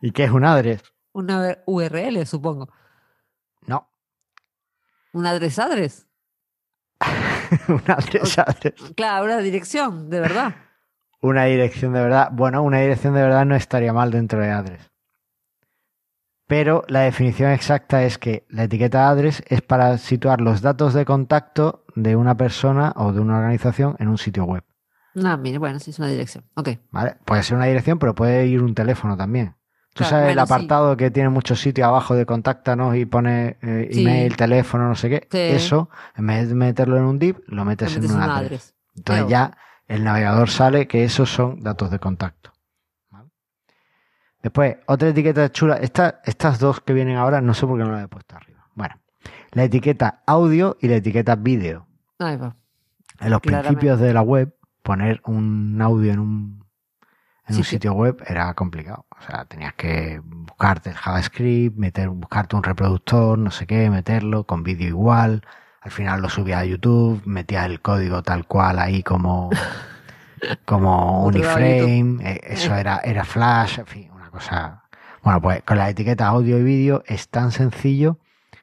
[0.02, 0.82] ¿Y qué es un address?
[1.12, 2.68] Una URL, supongo.
[3.64, 3.88] No,
[5.12, 6.08] Un address address.
[7.68, 8.74] un address address.
[8.96, 10.54] Claro, una dirección, de verdad.
[11.22, 12.30] Una dirección de verdad.
[12.32, 14.90] Bueno, una dirección de verdad no estaría mal dentro de address.
[16.48, 21.04] Pero la definición exacta es que la etiqueta address es para situar los datos de
[21.04, 24.64] contacto de una persona o de una organización en un sitio web.
[25.14, 26.44] No, mire, bueno, sí es una dirección.
[26.54, 26.70] Ok.
[26.90, 27.16] ¿vale?
[27.24, 29.54] Puede ser una dirección, pero puede ir un teléfono también.
[29.92, 30.40] Tú Claro, sabes el sí.
[30.40, 34.02] apartado que tiene muchos sitios abajo de contáctanos y pone eh, Sí.
[34.02, 35.28] email, teléfono, no sé qué.
[35.30, 35.38] Sí.
[35.56, 38.36] Eso, en vez de meterlo en un div, lo metes, en un un address.
[38.44, 38.74] address.
[38.96, 39.56] Entonces ya
[39.88, 42.52] el navegador sale que esos son datos de contacto.
[43.10, 43.30] ¿vale?
[44.42, 45.76] Después, otra etiqueta chula.
[45.78, 48.66] Esta- estas dos que vienen ahora, no sé por qué no las he puesto arriba.
[48.76, 48.94] Bueno,
[49.50, 51.88] la etiqueta audio y la etiqueta vídeo.
[52.20, 52.54] Ahí va.
[53.20, 53.68] En los Claramente.
[53.76, 56.64] principios de la web, poner un audio en un,
[57.46, 57.92] en un Sitio.
[57.94, 59.06] web era complicado.
[59.18, 64.44] O sea, tenías que buscarte el JavaScript, meter, buscarte un reproductor, no sé qué, meterlo
[64.44, 65.42] con vídeo igual.
[65.82, 69.50] Al final lo subías a YouTube, metías el código tal cual ahí como,
[70.64, 72.18] como Uniframe.
[72.22, 74.84] eh, Eso era, era Flash, en fin, una cosa.
[75.22, 78.18] Bueno, pues con la etiqueta audio y vídeo es tan sencillo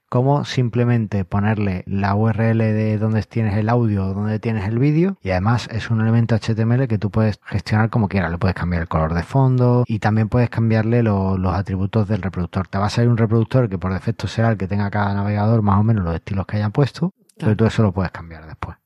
[0.09, 5.17] como simplemente ponerle la URL de donde tienes el audio o donde tienes el vídeo
[5.21, 8.31] y además es un elemento HTML que tú puedes gestionar como quieras.
[8.31, 12.21] Le puedes cambiar el color de fondo y también puedes cambiarle lo- los atributos del
[12.21, 12.67] reproductor.
[12.67, 15.61] Te va a salir un reproductor que por defecto será el que tenga cada navegador
[15.61, 18.77] más o menos los estilos que hayan puesto, pero tú eso lo puedes cambiar después.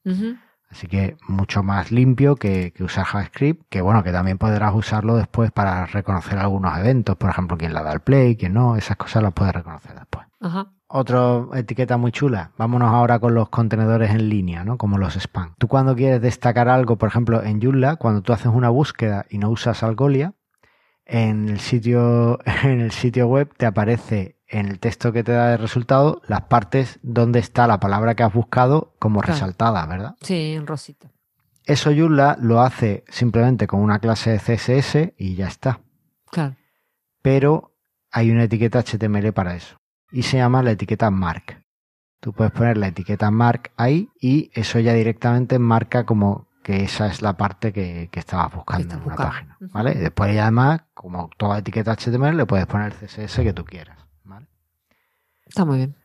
[0.70, 5.18] Así que mucho más limpio que, que usar JavaScript, que bueno, que también podrás usarlo
[5.18, 8.96] después para reconocer algunos eventos, por ejemplo, quién le da el play, quién no, esas
[8.96, 10.26] cosas las puedes reconocer después.
[10.40, 10.72] Ajá.
[10.94, 12.52] Otra etiqueta muy chula.
[12.58, 14.78] Vámonos ahora con los contenedores en línea, ¿no?
[14.78, 15.56] Como los spam.
[15.58, 19.38] Tú cuando quieres destacar algo, por ejemplo, en Joomla, cuando tú haces una búsqueda y
[19.38, 20.34] no usas Algolia,
[21.06, 25.48] en el sitio, en el sitio web te aparece en el texto que te da
[25.48, 29.34] de resultado las partes donde está la palabra que has buscado como Claro.
[29.34, 30.16] resaltada, ¿verdad?
[30.22, 31.10] Sí, en rosita.
[31.66, 35.80] Eso Joomla lo hace simplemente con una clase de CSS y ya está.
[36.30, 36.56] Claro.
[37.22, 37.76] pero
[38.12, 39.78] hay una etiqueta HTML para eso
[40.12, 41.64] y se llama la etiqueta mark.
[42.20, 47.08] Tú puedes poner la etiqueta mark ahí y eso ya directamente marca como que esa
[47.08, 49.32] es la parte que, que estabas buscando estás en una buscando.
[49.32, 49.58] página.
[49.74, 49.92] ¿Vale?
[49.94, 53.66] Y después ya además, como toda etiqueta HTML, le puedes poner el CSS que tú
[53.66, 53.98] quieras.
[54.24, 54.48] ¿vale?
[55.46, 55.96] Está muy bien.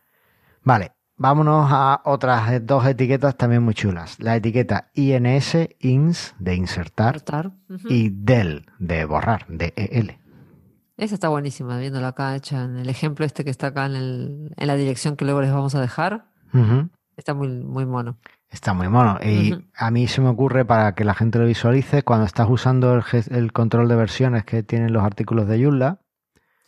[0.63, 4.19] Vale, vámonos a otras dos etiquetas también muy chulas.
[4.19, 7.21] La etiqueta INS, INS, de insertar,
[7.87, 10.16] y DEL, de borrar, de E.
[10.97, 14.53] Esa está buenísima, viéndola acá hecha en el ejemplo este que está acá en, el-
[14.57, 16.25] en la dirección que luego les vamos a dejar.
[17.15, 18.17] Está muy, muy mono.
[18.49, 19.17] Está muy mono.
[19.23, 22.99] Y a mí se me ocurre para que la gente lo visualice cuando estás usando
[23.29, 25.99] el control de versiones que tienen los artículos de Joomla.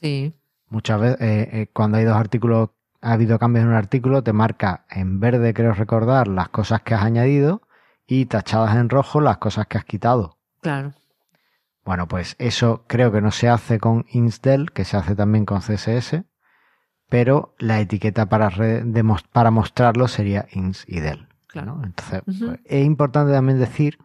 [0.01, 0.35] Sí,
[0.71, 2.69] Muchas veces, eh, eh, cuando hay dos artículos,
[3.01, 6.93] ha habido cambios en un artículo, te marca en verde, creo recordar, las cosas que
[6.93, 7.63] has añadido
[8.05, 10.37] y tachadas en rojo las cosas que has quitado.
[10.61, 10.93] claro.
[11.89, 15.61] Bueno, pues eso creo que no se hace con InsDel, que se hace también con
[15.61, 16.23] CSS,
[17.09, 18.51] pero la etiqueta para,
[19.31, 21.27] para mostrarlo sería ins y del.
[21.47, 21.77] Claro.
[21.77, 21.83] ¿no?
[21.83, 23.97] Entonces, pues, es importante también decir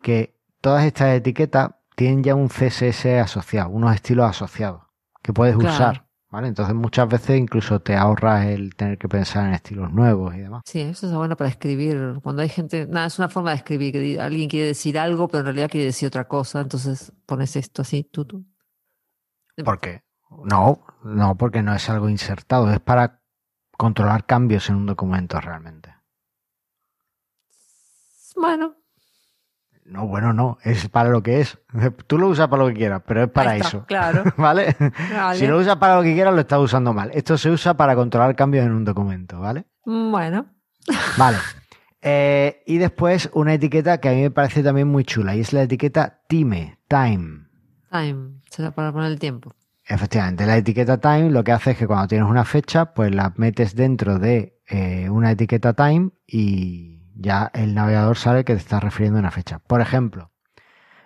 [0.00, 4.84] que todas estas etiquetas tienen ya un CSS asociado, unos estilos asociados
[5.22, 5.74] que puedes Claro.
[5.74, 6.07] usar.
[6.30, 6.48] ¿Vale?
[6.48, 10.62] Entonces, muchas veces incluso te ahorras el tener que pensar en estilos nuevos y demás.
[10.66, 12.20] Sí, eso es bueno para escribir.
[12.22, 15.40] Cuando hay gente, nada, es una forma de escribir, que alguien quiere decir algo, pero
[15.40, 18.44] en realidad quiere decir otra cosa, entonces pones esto así, tú, tú.
[19.64, 20.02] ¿Por qué?
[20.44, 23.22] No, no, porque no es algo insertado, es para
[23.76, 25.94] controlar cambios en un documento realmente.
[28.36, 28.76] Bueno,
[29.88, 31.58] No, bueno, no, es para lo que es.
[32.06, 33.84] Tú lo usas para lo que quieras, pero es para está, eso.
[33.86, 34.24] Claro.
[34.36, 34.76] ¿Vale?
[35.14, 35.38] Vale.
[35.38, 37.10] Si lo usas para lo que quieras, lo estás usando mal.
[37.14, 39.64] Esto se usa para controlar cambios en un documento, ¿vale?
[39.84, 40.46] Bueno,
[41.18, 41.38] Vale.
[42.00, 45.52] Eh, y después una etiqueta que a mí me parece también muy chula y es
[45.52, 47.46] la etiqueta time, time.
[47.90, 49.52] time, será para poner el tiempo.
[49.84, 53.32] Efectivamente, la etiqueta time lo que hace es que cuando tienes una fecha, pues la
[53.36, 58.82] metes dentro de eh, una etiqueta time y ya el navegador sabe que te estás
[58.82, 59.58] refiriendo a una fecha.
[59.58, 60.30] Por ejemplo,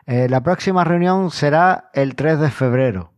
[0.07, 3.13] eh, la próxima reunión será el 3 de febrero.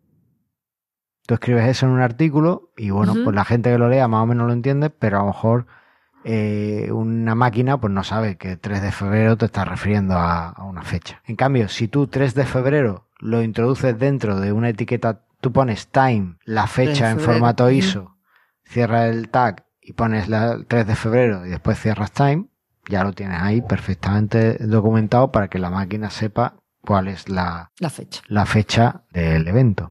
[1.26, 4.22] Tú escribes eso en un artículo y bueno, pues la gente que lo lea más
[4.22, 5.66] o menos lo entiende, pero a lo mejor
[6.22, 10.64] eh, una máquina pues no sabe que 3 de febrero te estás refiriendo a, a
[10.64, 11.22] una fecha.
[11.24, 15.88] En cambio, si tú 3 de febrero lo introduces dentro de una etiqueta, tú pones
[15.88, 17.70] time, la fecha en formato.
[17.70, 18.16] ISO,
[18.64, 22.48] cierras el tag y pones la, el 3 de febrero y después cierras time,
[22.88, 27.90] ya lo tienes ahí perfectamente documentado para que la máquina sepa cuál es la, La
[27.90, 28.20] fecha.
[28.28, 29.88] la fecha del evento.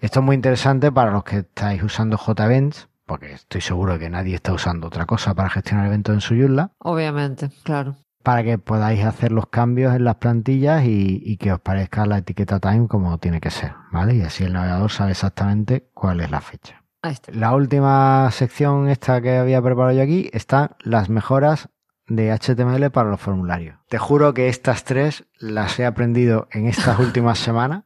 [0.00, 4.36] Esto es muy interesante para los que estáis usando JEvents, porque estoy seguro que nadie
[4.36, 7.96] está usando otra cosa para gestionar eventos en su Joomla, Obviamente, claro.
[8.22, 12.18] para que podáis hacer los cambios en las plantillas y, y que os parezca la
[12.18, 14.14] etiqueta time como tiene que ser, ¿vale?
[14.14, 16.82] Y así el navegador sabe exactamente cuál es la fecha.
[17.02, 17.32] Ahí está.
[17.32, 21.68] La última sección esta que había preparado yo aquí están las mejoras
[22.10, 23.78] de HTML para los formularios.
[23.88, 27.84] Te juro que estas tres las he aprendido en estas últimas semanas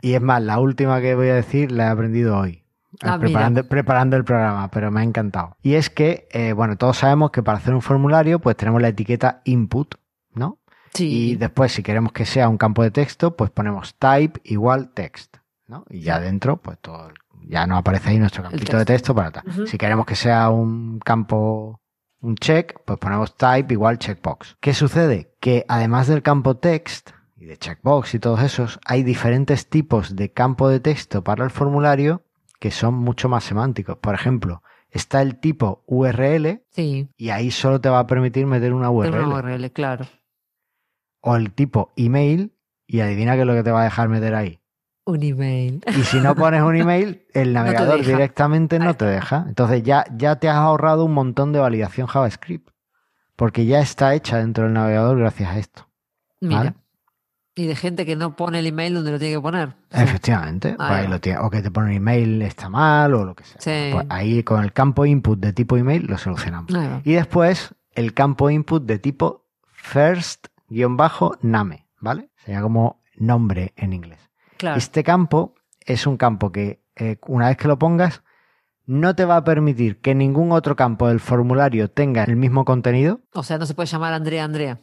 [0.00, 2.64] y es más, la última que voy a decir la he aprendido hoy.
[3.02, 5.56] Ah, preparando, preparando el programa, pero me ha encantado.
[5.62, 8.88] Y es que, eh, bueno, todos sabemos que para hacer un formulario, pues tenemos la
[8.88, 9.94] etiqueta input,
[10.34, 10.58] ¿no?
[10.94, 11.36] Y Sí.
[11.36, 15.84] después, si queremos que sea un campo de texto, pues ponemos type igual text, ¿no?
[15.88, 17.08] Y ya dentro, pues todo,
[17.48, 18.78] ya nos aparece ahí nuestro campito texto.
[18.78, 19.66] de texto para tal.
[19.66, 21.80] Si queremos que sea un campo,
[22.22, 24.56] un check, pues ponemos type igual checkbox.
[24.60, 25.34] ¿Qué sucede?
[25.40, 30.32] Que además del campo text y de checkbox y todos esos, hay diferentes tipos de
[30.32, 32.22] campo de texto para el formulario
[32.60, 33.98] que son mucho más semánticos.
[33.98, 37.08] Por ejemplo, está el tipo URL Sí.
[37.16, 40.06] y ahí solo te va a permitir meter una URL una URL, claro.
[41.20, 42.52] o el tipo email
[42.86, 44.60] y adivina qué es lo que te va a dejar meter ahí.
[45.04, 45.82] Un email.
[45.86, 49.44] Y si no pones un email, el navegador directamente no te deja.
[49.48, 52.70] Entonces ya, ya te has ahorrado un montón de validación JavaScript.
[53.34, 55.88] Porque ya está hecha dentro del navegador gracias a esto.
[56.40, 56.58] Mira.
[56.58, 56.74] Vale.
[57.54, 59.74] Y de gente que no pone el email donde lo tiene que poner.
[59.90, 60.02] Sí.
[60.02, 60.74] Efectivamente.
[60.74, 61.40] pues Ahí lo tiene.
[61.40, 63.60] O que te pone un email está mal o lo que sea.
[63.60, 63.90] Sí.
[63.92, 66.74] Pues ahí con el campo input de tipo email lo solucionamos.
[66.74, 67.02] Ahí.
[67.04, 70.56] Y después el campo input de tipo first-name,
[72.00, 72.30] ¿vale?
[72.36, 74.31] Sería como nombre en inglés.
[74.62, 74.78] Claro.
[74.78, 78.22] Este campo es un campo que eh, una vez que lo pongas
[78.86, 83.22] no te va a permitir que ningún otro campo del formulario tenga el mismo contenido.
[83.32, 84.80] O sea, no se puede llamar Andrea Andrea.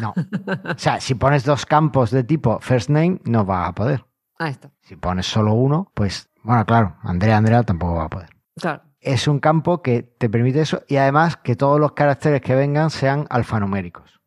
[0.00, 0.14] No.
[0.64, 4.06] O sea, si pones dos campos de tipo first name, no vas a poder.
[4.38, 4.70] Ahí está.
[4.80, 8.30] Si pones solo uno, pues, bueno, claro, Andrea Andrea tampoco va a poder.
[8.56, 8.82] Claro.
[8.98, 12.88] Es un campo que te permite eso y además que todos los caracteres que vengan
[12.88, 14.17] sean alfanuméricos.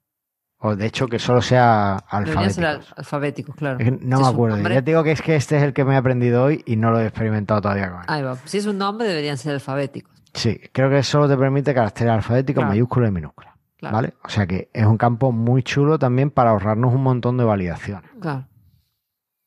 [0.64, 2.98] O de hecho que solo sea Deberían ser al- alfabéticos.
[2.98, 3.80] alfabéticos, claro.
[3.80, 4.56] Es que No Si me acuerdo.
[4.58, 6.64] nombre- Ya te digo que es que este es el que me he aprendido hoy
[6.68, 8.06] y no lo he experimentado todavía con él.
[8.08, 8.36] Ahí va.
[8.46, 10.12] Si es un nombre, deberían ser alfabéticos.
[10.34, 12.70] Sí, creo que solo te permite caracteres alfabéticos, Claro.
[12.70, 13.52] mayúsculas y minúsculas.
[13.82, 14.14] ¿Vale?
[14.24, 18.10] O sea que es un campo muy chulo también para ahorrarnos un montón de validaciones.
[18.22, 18.48] Claro.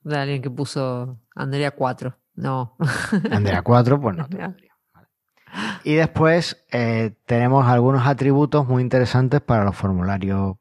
[0.03, 2.17] De alguien que puso Andrea 4.
[2.37, 2.77] No.
[3.31, 4.27] Andrea 4, pues no.
[5.85, 10.57] Y después eh, tenemos algunos atributos muy interesantes para los formularios,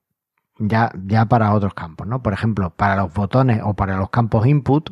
[0.57, 2.21] ya, ya para otros campos, ¿no?
[2.21, 4.91] Por ejemplo, para los botones o para los campos input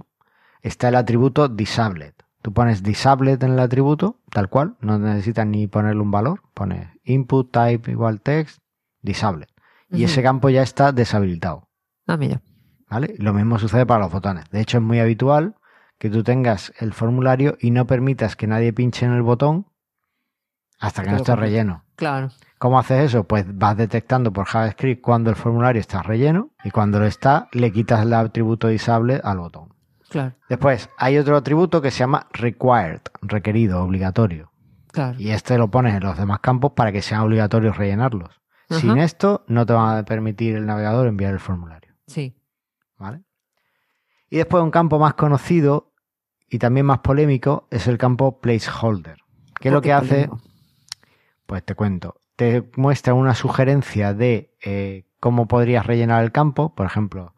[0.61, 2.13] está el atributo disabled.
[2.41, 6.87] Tú pones disabled en el atributo, tal cual, no necesitas ni ponerle un valor, pones
[7.03, 8.61] input type igual text,
[9.01, 9.47] disabled.
[9.93, 11.67] Y ese campo ya está deshabilitado.
[12.07, 12.41] Ah, mira.
[12.89, 13.13] ¿Vale?
[13.17, 14.49] Lo mismo sucede para los botones.
[14.49, 15.55] De hecho, es muy habitual
[15.97, 19.67] que tú tengas el formulario y no permitas que nadie pinche en el botón
[20.79, 21.83] hasta que no esté relleno.
[21.95, 22.29] Claro.
[22.61, 23.23] ¿Cómo haces eso?
[23.23, 27.71] Pues vas detectando por JavaScript cuando el formulario está relleno y cuando lo está, le
[27.71, 29.73] quitas el atributo disable al botón.
[30.09, 30.35] Claro.
[30.47, 34.51] Después, hay otro atributo que se llama required, requerido, obligatorio.
[34.91, 35.19] Claro.
[35.19, 38.39] Y este lo pones en los demás campos para que sean obligatorios rellenarlos.
[38.69, 41.95] Sin esto, no te va a permitir el navegador enviar el formulario.
[42.05, 42.37] Sí.
[42.99, 43.23] ¿Vale?
[44.29, 45.93] Y después un campo más conocido
[46.47, 49.17] y también más polémico es el campo placeholder.
[49.59, 50.29] ¿Qué es lo que hace?
[51.47, 52.20] Pues te cuento.
[52.41, 56.73] Te muestra una sugerencia de eh, cómo podrías rellenar el campo.
[56.73, 57.35] Por ejemplo,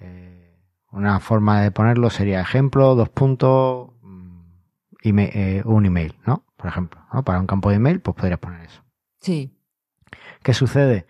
[0.00, 0.58] eh,
[0.90, 4.40] una forma de ponerlo sería ejemplo, dos puntos, mm,
[5.04, 6.46] eh, un email, ¿no?
[6.56, 7.22] Por ejemplo, ¿no?
[7.22, 8.82] Para un campo de email, pues podrías poner eso.
[9.20, 9.56] Sí.
[10.42, 11.06] ¿Qué sucede?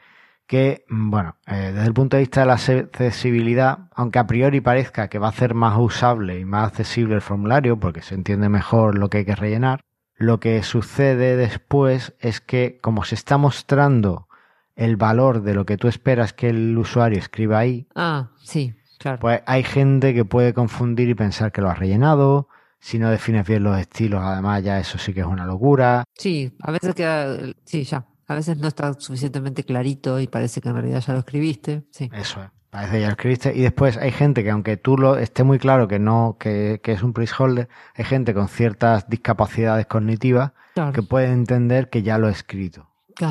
[0.46, 5.08] Que, mm, bueno, desde el punto de vista de la accesibilidad, aunque a priori parezca
[5.08, 8.98] que va a ser más usable y más accesible el formulario, porque se entiende mejor
[8.98, 9.86] lo que hay que rellenar,
[10.20, 14.28] lo que sucede después es que como se está mostrando
[14.76, 19.18] el valor de lo que tú esperas que el usuario escriba ahí, ah, sí, claro.
[19.18, 22.48] pues hay gente que puede confundir y pensar que lo has rellenado.
[22.80, 26.04] Si no defines bien los estilos, además ya eso sí que es una locura.
[26.14, 28.06] Sí, a veces queda, sí, ya.
[28.26, 31.84] A veces no está suficientemente clarito y parece que en realidad ya lo escribiste.
[31.90, 32.10] Sí.
[32.12, 32.59] Eso es.
[32.70, 33.52] Parece ya escribiste.
[33.54, 37.02] Y después hay gente que, aunque tú lo esté muy claro que no, que, es
[37.02, 40.52] un placeholder, hay gente con ciertas discapacidades cognitivas
[40.94, 42.88] que puede entender que ya lo he escrito.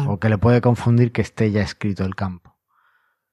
[0.07, 2.55] O que le puede confundir que esté ya escrito el campo.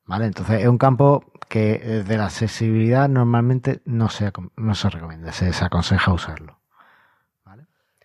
[0.06, 0.26] ¿Vale?
[0.26, 5.46] Entonces es un campo que desde la accesibilidad normalmente no se, no se recomienda, se
[5.46, 6.60] desaconseja usarlo.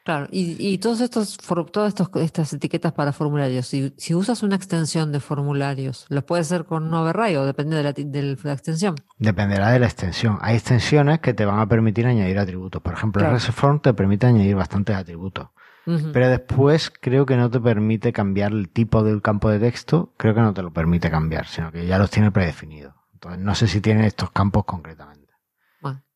[0.04, 1.38] Claro, y, y todos estos,
[1.72, 6.48] todas estos, estas etiquetas para formularios, si, si, usas una extensión de formularios, ¿lo puedes
[6.48, 8.96] hacer con un override o depende de la, de la, extensión?
[9.20, 10.40] Dependerá de la extensión.
[10.42, 12.82] Hay extensiones que te van a permitir añadir atributos.
[12.82, 15.50] Por ejemplo, el RSForm te permite añadir bastantes atributos.
[15.86, 20.34] Pero después creo que no te permite cambiar el tipo del campo de texto, creo
[20.36, 22.94] que no te lo permite cambiar, sino que ya los tiene predefinidos.
[23.14, 25.21] Entonces no sé si tiene estos campos concretamente.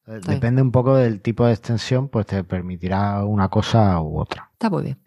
[0.05, 4.51] Depende un poco del tipo de extensión, pues te permitirá una cosa u otra.
[4.53, 4.99] Está muy bien.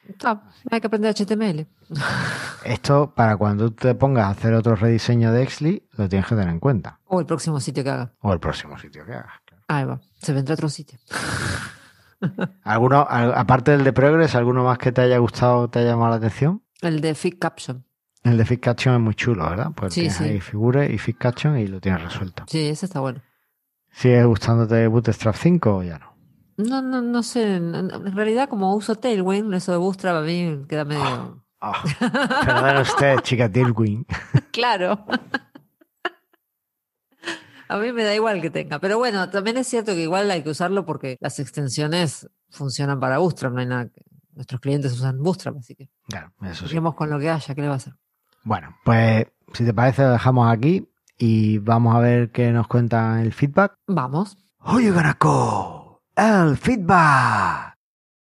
[0.71, 1.67] hay que aprender HTML.
[2.65, 6.51] Esto, para cuando te pongas a hacer otro rediseño de Exli, lo tienes que tener
[6.51, 6.99] en cuenta.
[7.07, 8.11] O el próximo sitio que hagas.
[8.21, 9.33] O el próximo sitio que hagas.
[9.69, 10.01] Ahí va.
[10.17, 10.99] Se vendrá otro sitio.
[12.65, 16.17] ¿Alguno, aparte del de Progress, alguno más que te haya gustado, te haya llamado la
[16.17, 16.63] atención?
[16.81, 17.85] El de Fit Caption.
[18.25, 19.71] El de Fit Caption es muy chulo, ¿verdad?
[19.77, 22.45] Pues sí, tienes ahí figures y Fit Caption y lo tienes resuelto.
[22.49, 23.21] Sí, ese está bueno.
[23.91, 26.17] ¿Sigue gustándote Bootstrap 5 o ya no?
[26.57, 27.57] No, no, no sé.
[27.57, 31.45] En realidad, como uso Tailwind, eso de Bootstrap a mí queda medio.
[31.61, 31.73] Oh,
[32.45, 34.07] Perdón usted, chica Tailwind.
[34.53, 35.05] claro.
[37.69, 38.79] A mí me da igual que tenga.
[38.79, 43.19] Pero bueno, también es cierto que igual hay que usarlo porque las extensiones funcionan para
[43.19, 43.53] Bootstrap.
[43.53, 44.03] No hay nada que...
[44.33, 45.91] Nuestros clientes usan Bootstrap, así que.
[46.09, 46.79] Claro, eso sí.
[46.97, 47.95] con lo que haya, ¿qué le va a hacer?
[48.45, 50.89] Bueno, pues si te parece, lo dejamos aquí
[51.19, 53.75] y vamos a ver qué nos cuenta el feedback.
[53.87, 54.39] Vamos.
[54.61, 57.75] Oye, Ganaco, el feedback.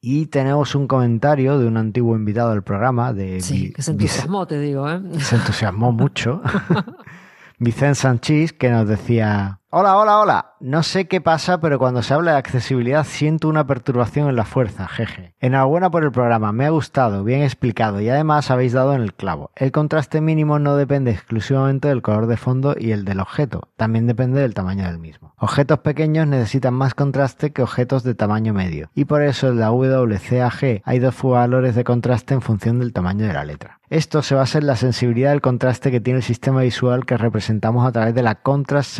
[0.00, 3.12] Y tenemos un comentario de un antiguo invitado del programa.
[3.12, 4.88] De sí, que se entusiasmó, te digo.
[4.90, 5.00] ¿eh?
[5.18, 6.42] Se entusiasmó mucho.
[7.58, 12.14] Vicente Sanchís, que nos decía, hola, hola, hola, no sé qué pasa, pero cuando se
[12.14, 15.34] habla de accesibilidad siento una perturbación en la fuerza, jeje.
[15.40, 19.14] Enhorabuena por el programa, me ha gustado, bien explicado y además habéis dado en el
[19.14, 19.50] clavo.
[19.56, 24.06] El contraste mínimo no depende exclusivamente del color de fondo y el del objeto, también
[24.06, 25.34] depende del tamaño del mismo.
[25.38, 29.72] Objetos pequeños necesitan más contraste que objetos de tamaño medio y por eso en la
[29.72, 33.80] WCAG hay dos valores de contraste en función del tamaño de la letra.
[33.90, 37.86] Esto se basa en la sensibilidad del contraste que tiene el sistema visual que representamos
[37.86, 38.98] a través de la Contrast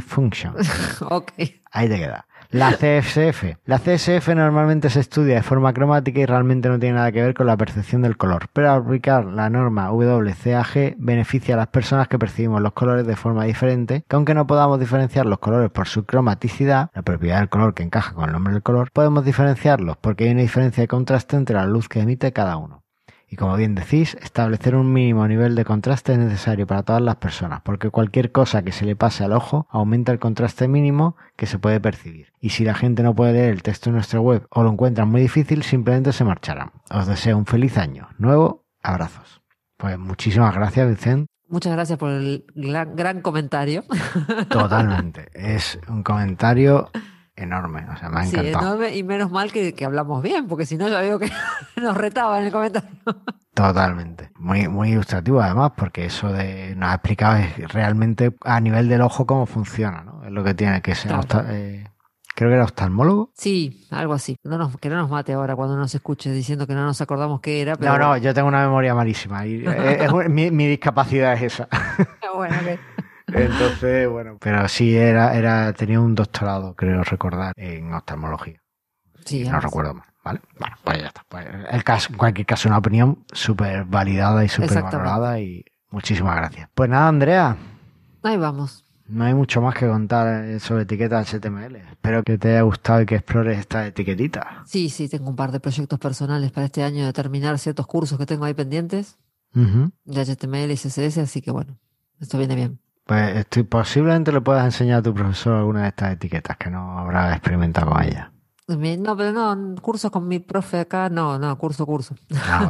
[0.00, 0.54] Function.
[1.00, 1.32] ok.
[1.72, 2.26] Ahí te queda.
[2.50, 3.56] La CSF.
[3.64, 7.34] La CSF normalmente se estudia de forma cromática y realmente no tiene nada que ver
[7.34, 12.18] con la percepción del color, pero aplicar la norma WCAG beneficia a las personas que
[12.18, 16.06] percibimos los colores de forma diferente, que aunque no podamos diferenciar los colores por su
[16.06, 20.24] cromaticidad, la propiedad del color que encaja con el nombre del color, podemos diferenciarlos porque
[20.24, 22.85] hay una diferencia de contraste entre la luz que emite cada uno.
[23.28, 27.16] Y como bien decís, establecer un mínimo nivel de contraste es necesario para todas las
[27.16, 31.46] personas, porque cualquier cosa que se le pase al ojo aumenta el contraste mínimo que
[31.46, 32.32] se puede percibir.
[32.40, 35.08] Y si la gente no puede leer el texto en nuestra web o lo encuentran
[35.08, 36.70] muy difícil, simplemente se marcharán.
[36.90, 38.64] Os deseo un feliz año nuevo.
[38.82, 39.42] Abrazos.
[39.76, 41.26] Pues muchísimas gracias, Vicente.
[41.48, 43.84] Muchas gracias por el gran, comentario.
[44.48, 45.28] Totalmente.
[45.34, 46.90] Es un comentario
[47.36, 47.86] enorme.
[47.92, 48.42] O sea, me ha encantado.
[48.42, 51.30] Sí, enorme y menos mal que, hablamos bien, porque si no ya veo que
[51.76, 52.90] nos retaba en el comentario.
[53.54, 54.30] Totalmente.
[54.38, 59.26] Muy, muy ilustrativo además, porque eso de nos ha explicado realmente a nivel del ojo
[59.26, 60.24] cómo funciona, ¿no?
[60.24, 61.12] Es lo que tiene que ser.
[61.48, 61.86] Eh,
[62.34, 63.30] creo que era oftalmólogo.
[63.34, 64.36] Sí, algo así.
[64.44, 67.40] No nos, que no nos mate ahora cuando nos escuche diciendo que no nos acordamos
[67.40, 67.74] qué era.
[67.78, 69.46] no, no, yo tengo una memoria malísima.
[69.46, 71.68] Y eh, mi, mi, discapacidad es esa.
[72.34, 72.56] bueno,
[73.26, 78.62] Entonces, bueno, pero sí era, era, tenía un doctorado, creo recordar, en oftalmología.
[79.24, 80.06] Sí, no recuerdo más.
[80.24, 80.40] ¿Vale?
[80.58, 81.24] Bueno, pues ya está.
[81.28, 86.36] Pues el caso, en cualquier caso, una opinión súper validada y súper valorada y muchísimas
[86.36, 86.68] gracias.
[86.74, 87.56] Pues nada, Andrea.
[88.22, 88.84] Ahí vamos.
[89.06, 91.76] No hay mucho más que contar eh, sobre etiquetas HTML.
[91.76, 94.64] Espero que te haya gustado y que explores esta etiquetita.
[94.66, 98.18] Sí, sí, tengo un par de proyectos personales para este año de terminar ciertos cursos
[98.18, 99.18] que tengo ahí pendientes
[99.52, 101.78] de HTML y CSS, así que bueno,
[102.20, 102.80] esto viene bien.
[103.06, 106.98] Pues estoy, posiblemente le puedas enseñar a tu profesor alguna de estas etiquetas que no
[106.98, 108.32] habrá experimentado con ella.
[108.66, 112.16] No, pero no, cursos con mi profe acá, no, no, curso, curso.
[112.34, 112.68] Ah,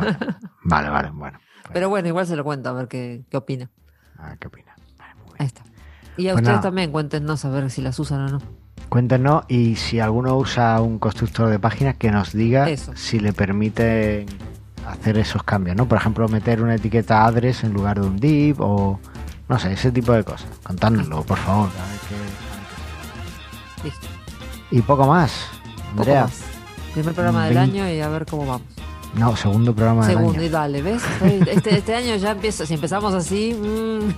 [0.62, 0.90] vale.
[0.90, 1.38] vale, bueno.
[1.72, 3.68] Pero bueno, igual se lo cuento a ver qué, qué opina.
[4.18, 4.76] A ver qué opina.
[4.96, 5.36] Vale, muy bien.
[5.40, 5.64] Ahí está.
[6.16, 8.38] Y a pues ustedes también cuéntenos a ver si las usan o no.
[8.88, 14.26] Cuéntenos y si alguno usa un constructor de páginas que nos diga si le permite
[14.86, 15.88] hacer esos cambios, ¿no?
[15.88, 19.00] Por ejemplo, meter una etiqueta address en lugar de un div o
[19.48, 20.48] no sé, ese tipo de cosas.
[20.62, 21.68] Contádnoslo, por favor.
[21.68, 23.84] A ver qué...
[23.84, 24.06] Listo.
[24.70, 25.32] Y poco más.
[25.90, 26.28] Andrea.
[26.92, 28.66] Primer programa del año y a ver cómo vamos.
[29.14, 30.26] No, segundo programa del año.
[30.26, 31.02] Segundo, y dale, ¿ves?
[31.22, 33.54] Este, este, año ya empieza, si empezamos así...
[33.54, 34.10] Mm.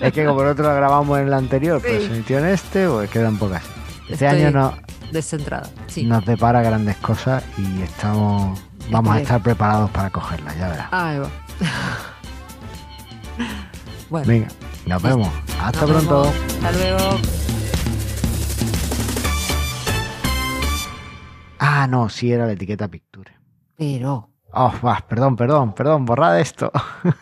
[0.00, 3.10] Es que como nosotros lo grabamos en el anterior, pues se emitió en este, pues
[3.10, 3.62] quedan pocas.
[4.08, 4.74] Este año no...
[5.10, 6.04] Descentrada, sí.
[6.04, 8.60] Nos depara grandes cosas y estamos...
[8.90, 10.88] Vamos a estar preparados para cogerlas, ya verás.
[10.92, 11.30] Ahí va.
[14.10, 14.26] bueno.
[14.26, 14.48] Venga.
[14.86, 15.28] Nos vemos.
[15.60, 16.22] Hasta pronto.
[16.22, 17.18] Hasta luego.
[21.58, 23.32] Ah, no, sí era la etiqueta Picture.
[23.76, 24.30] Pero.
[24.52, 24.72] Oh,
[25.08, 26.70] perdón, perdón, perdón, borrad esto.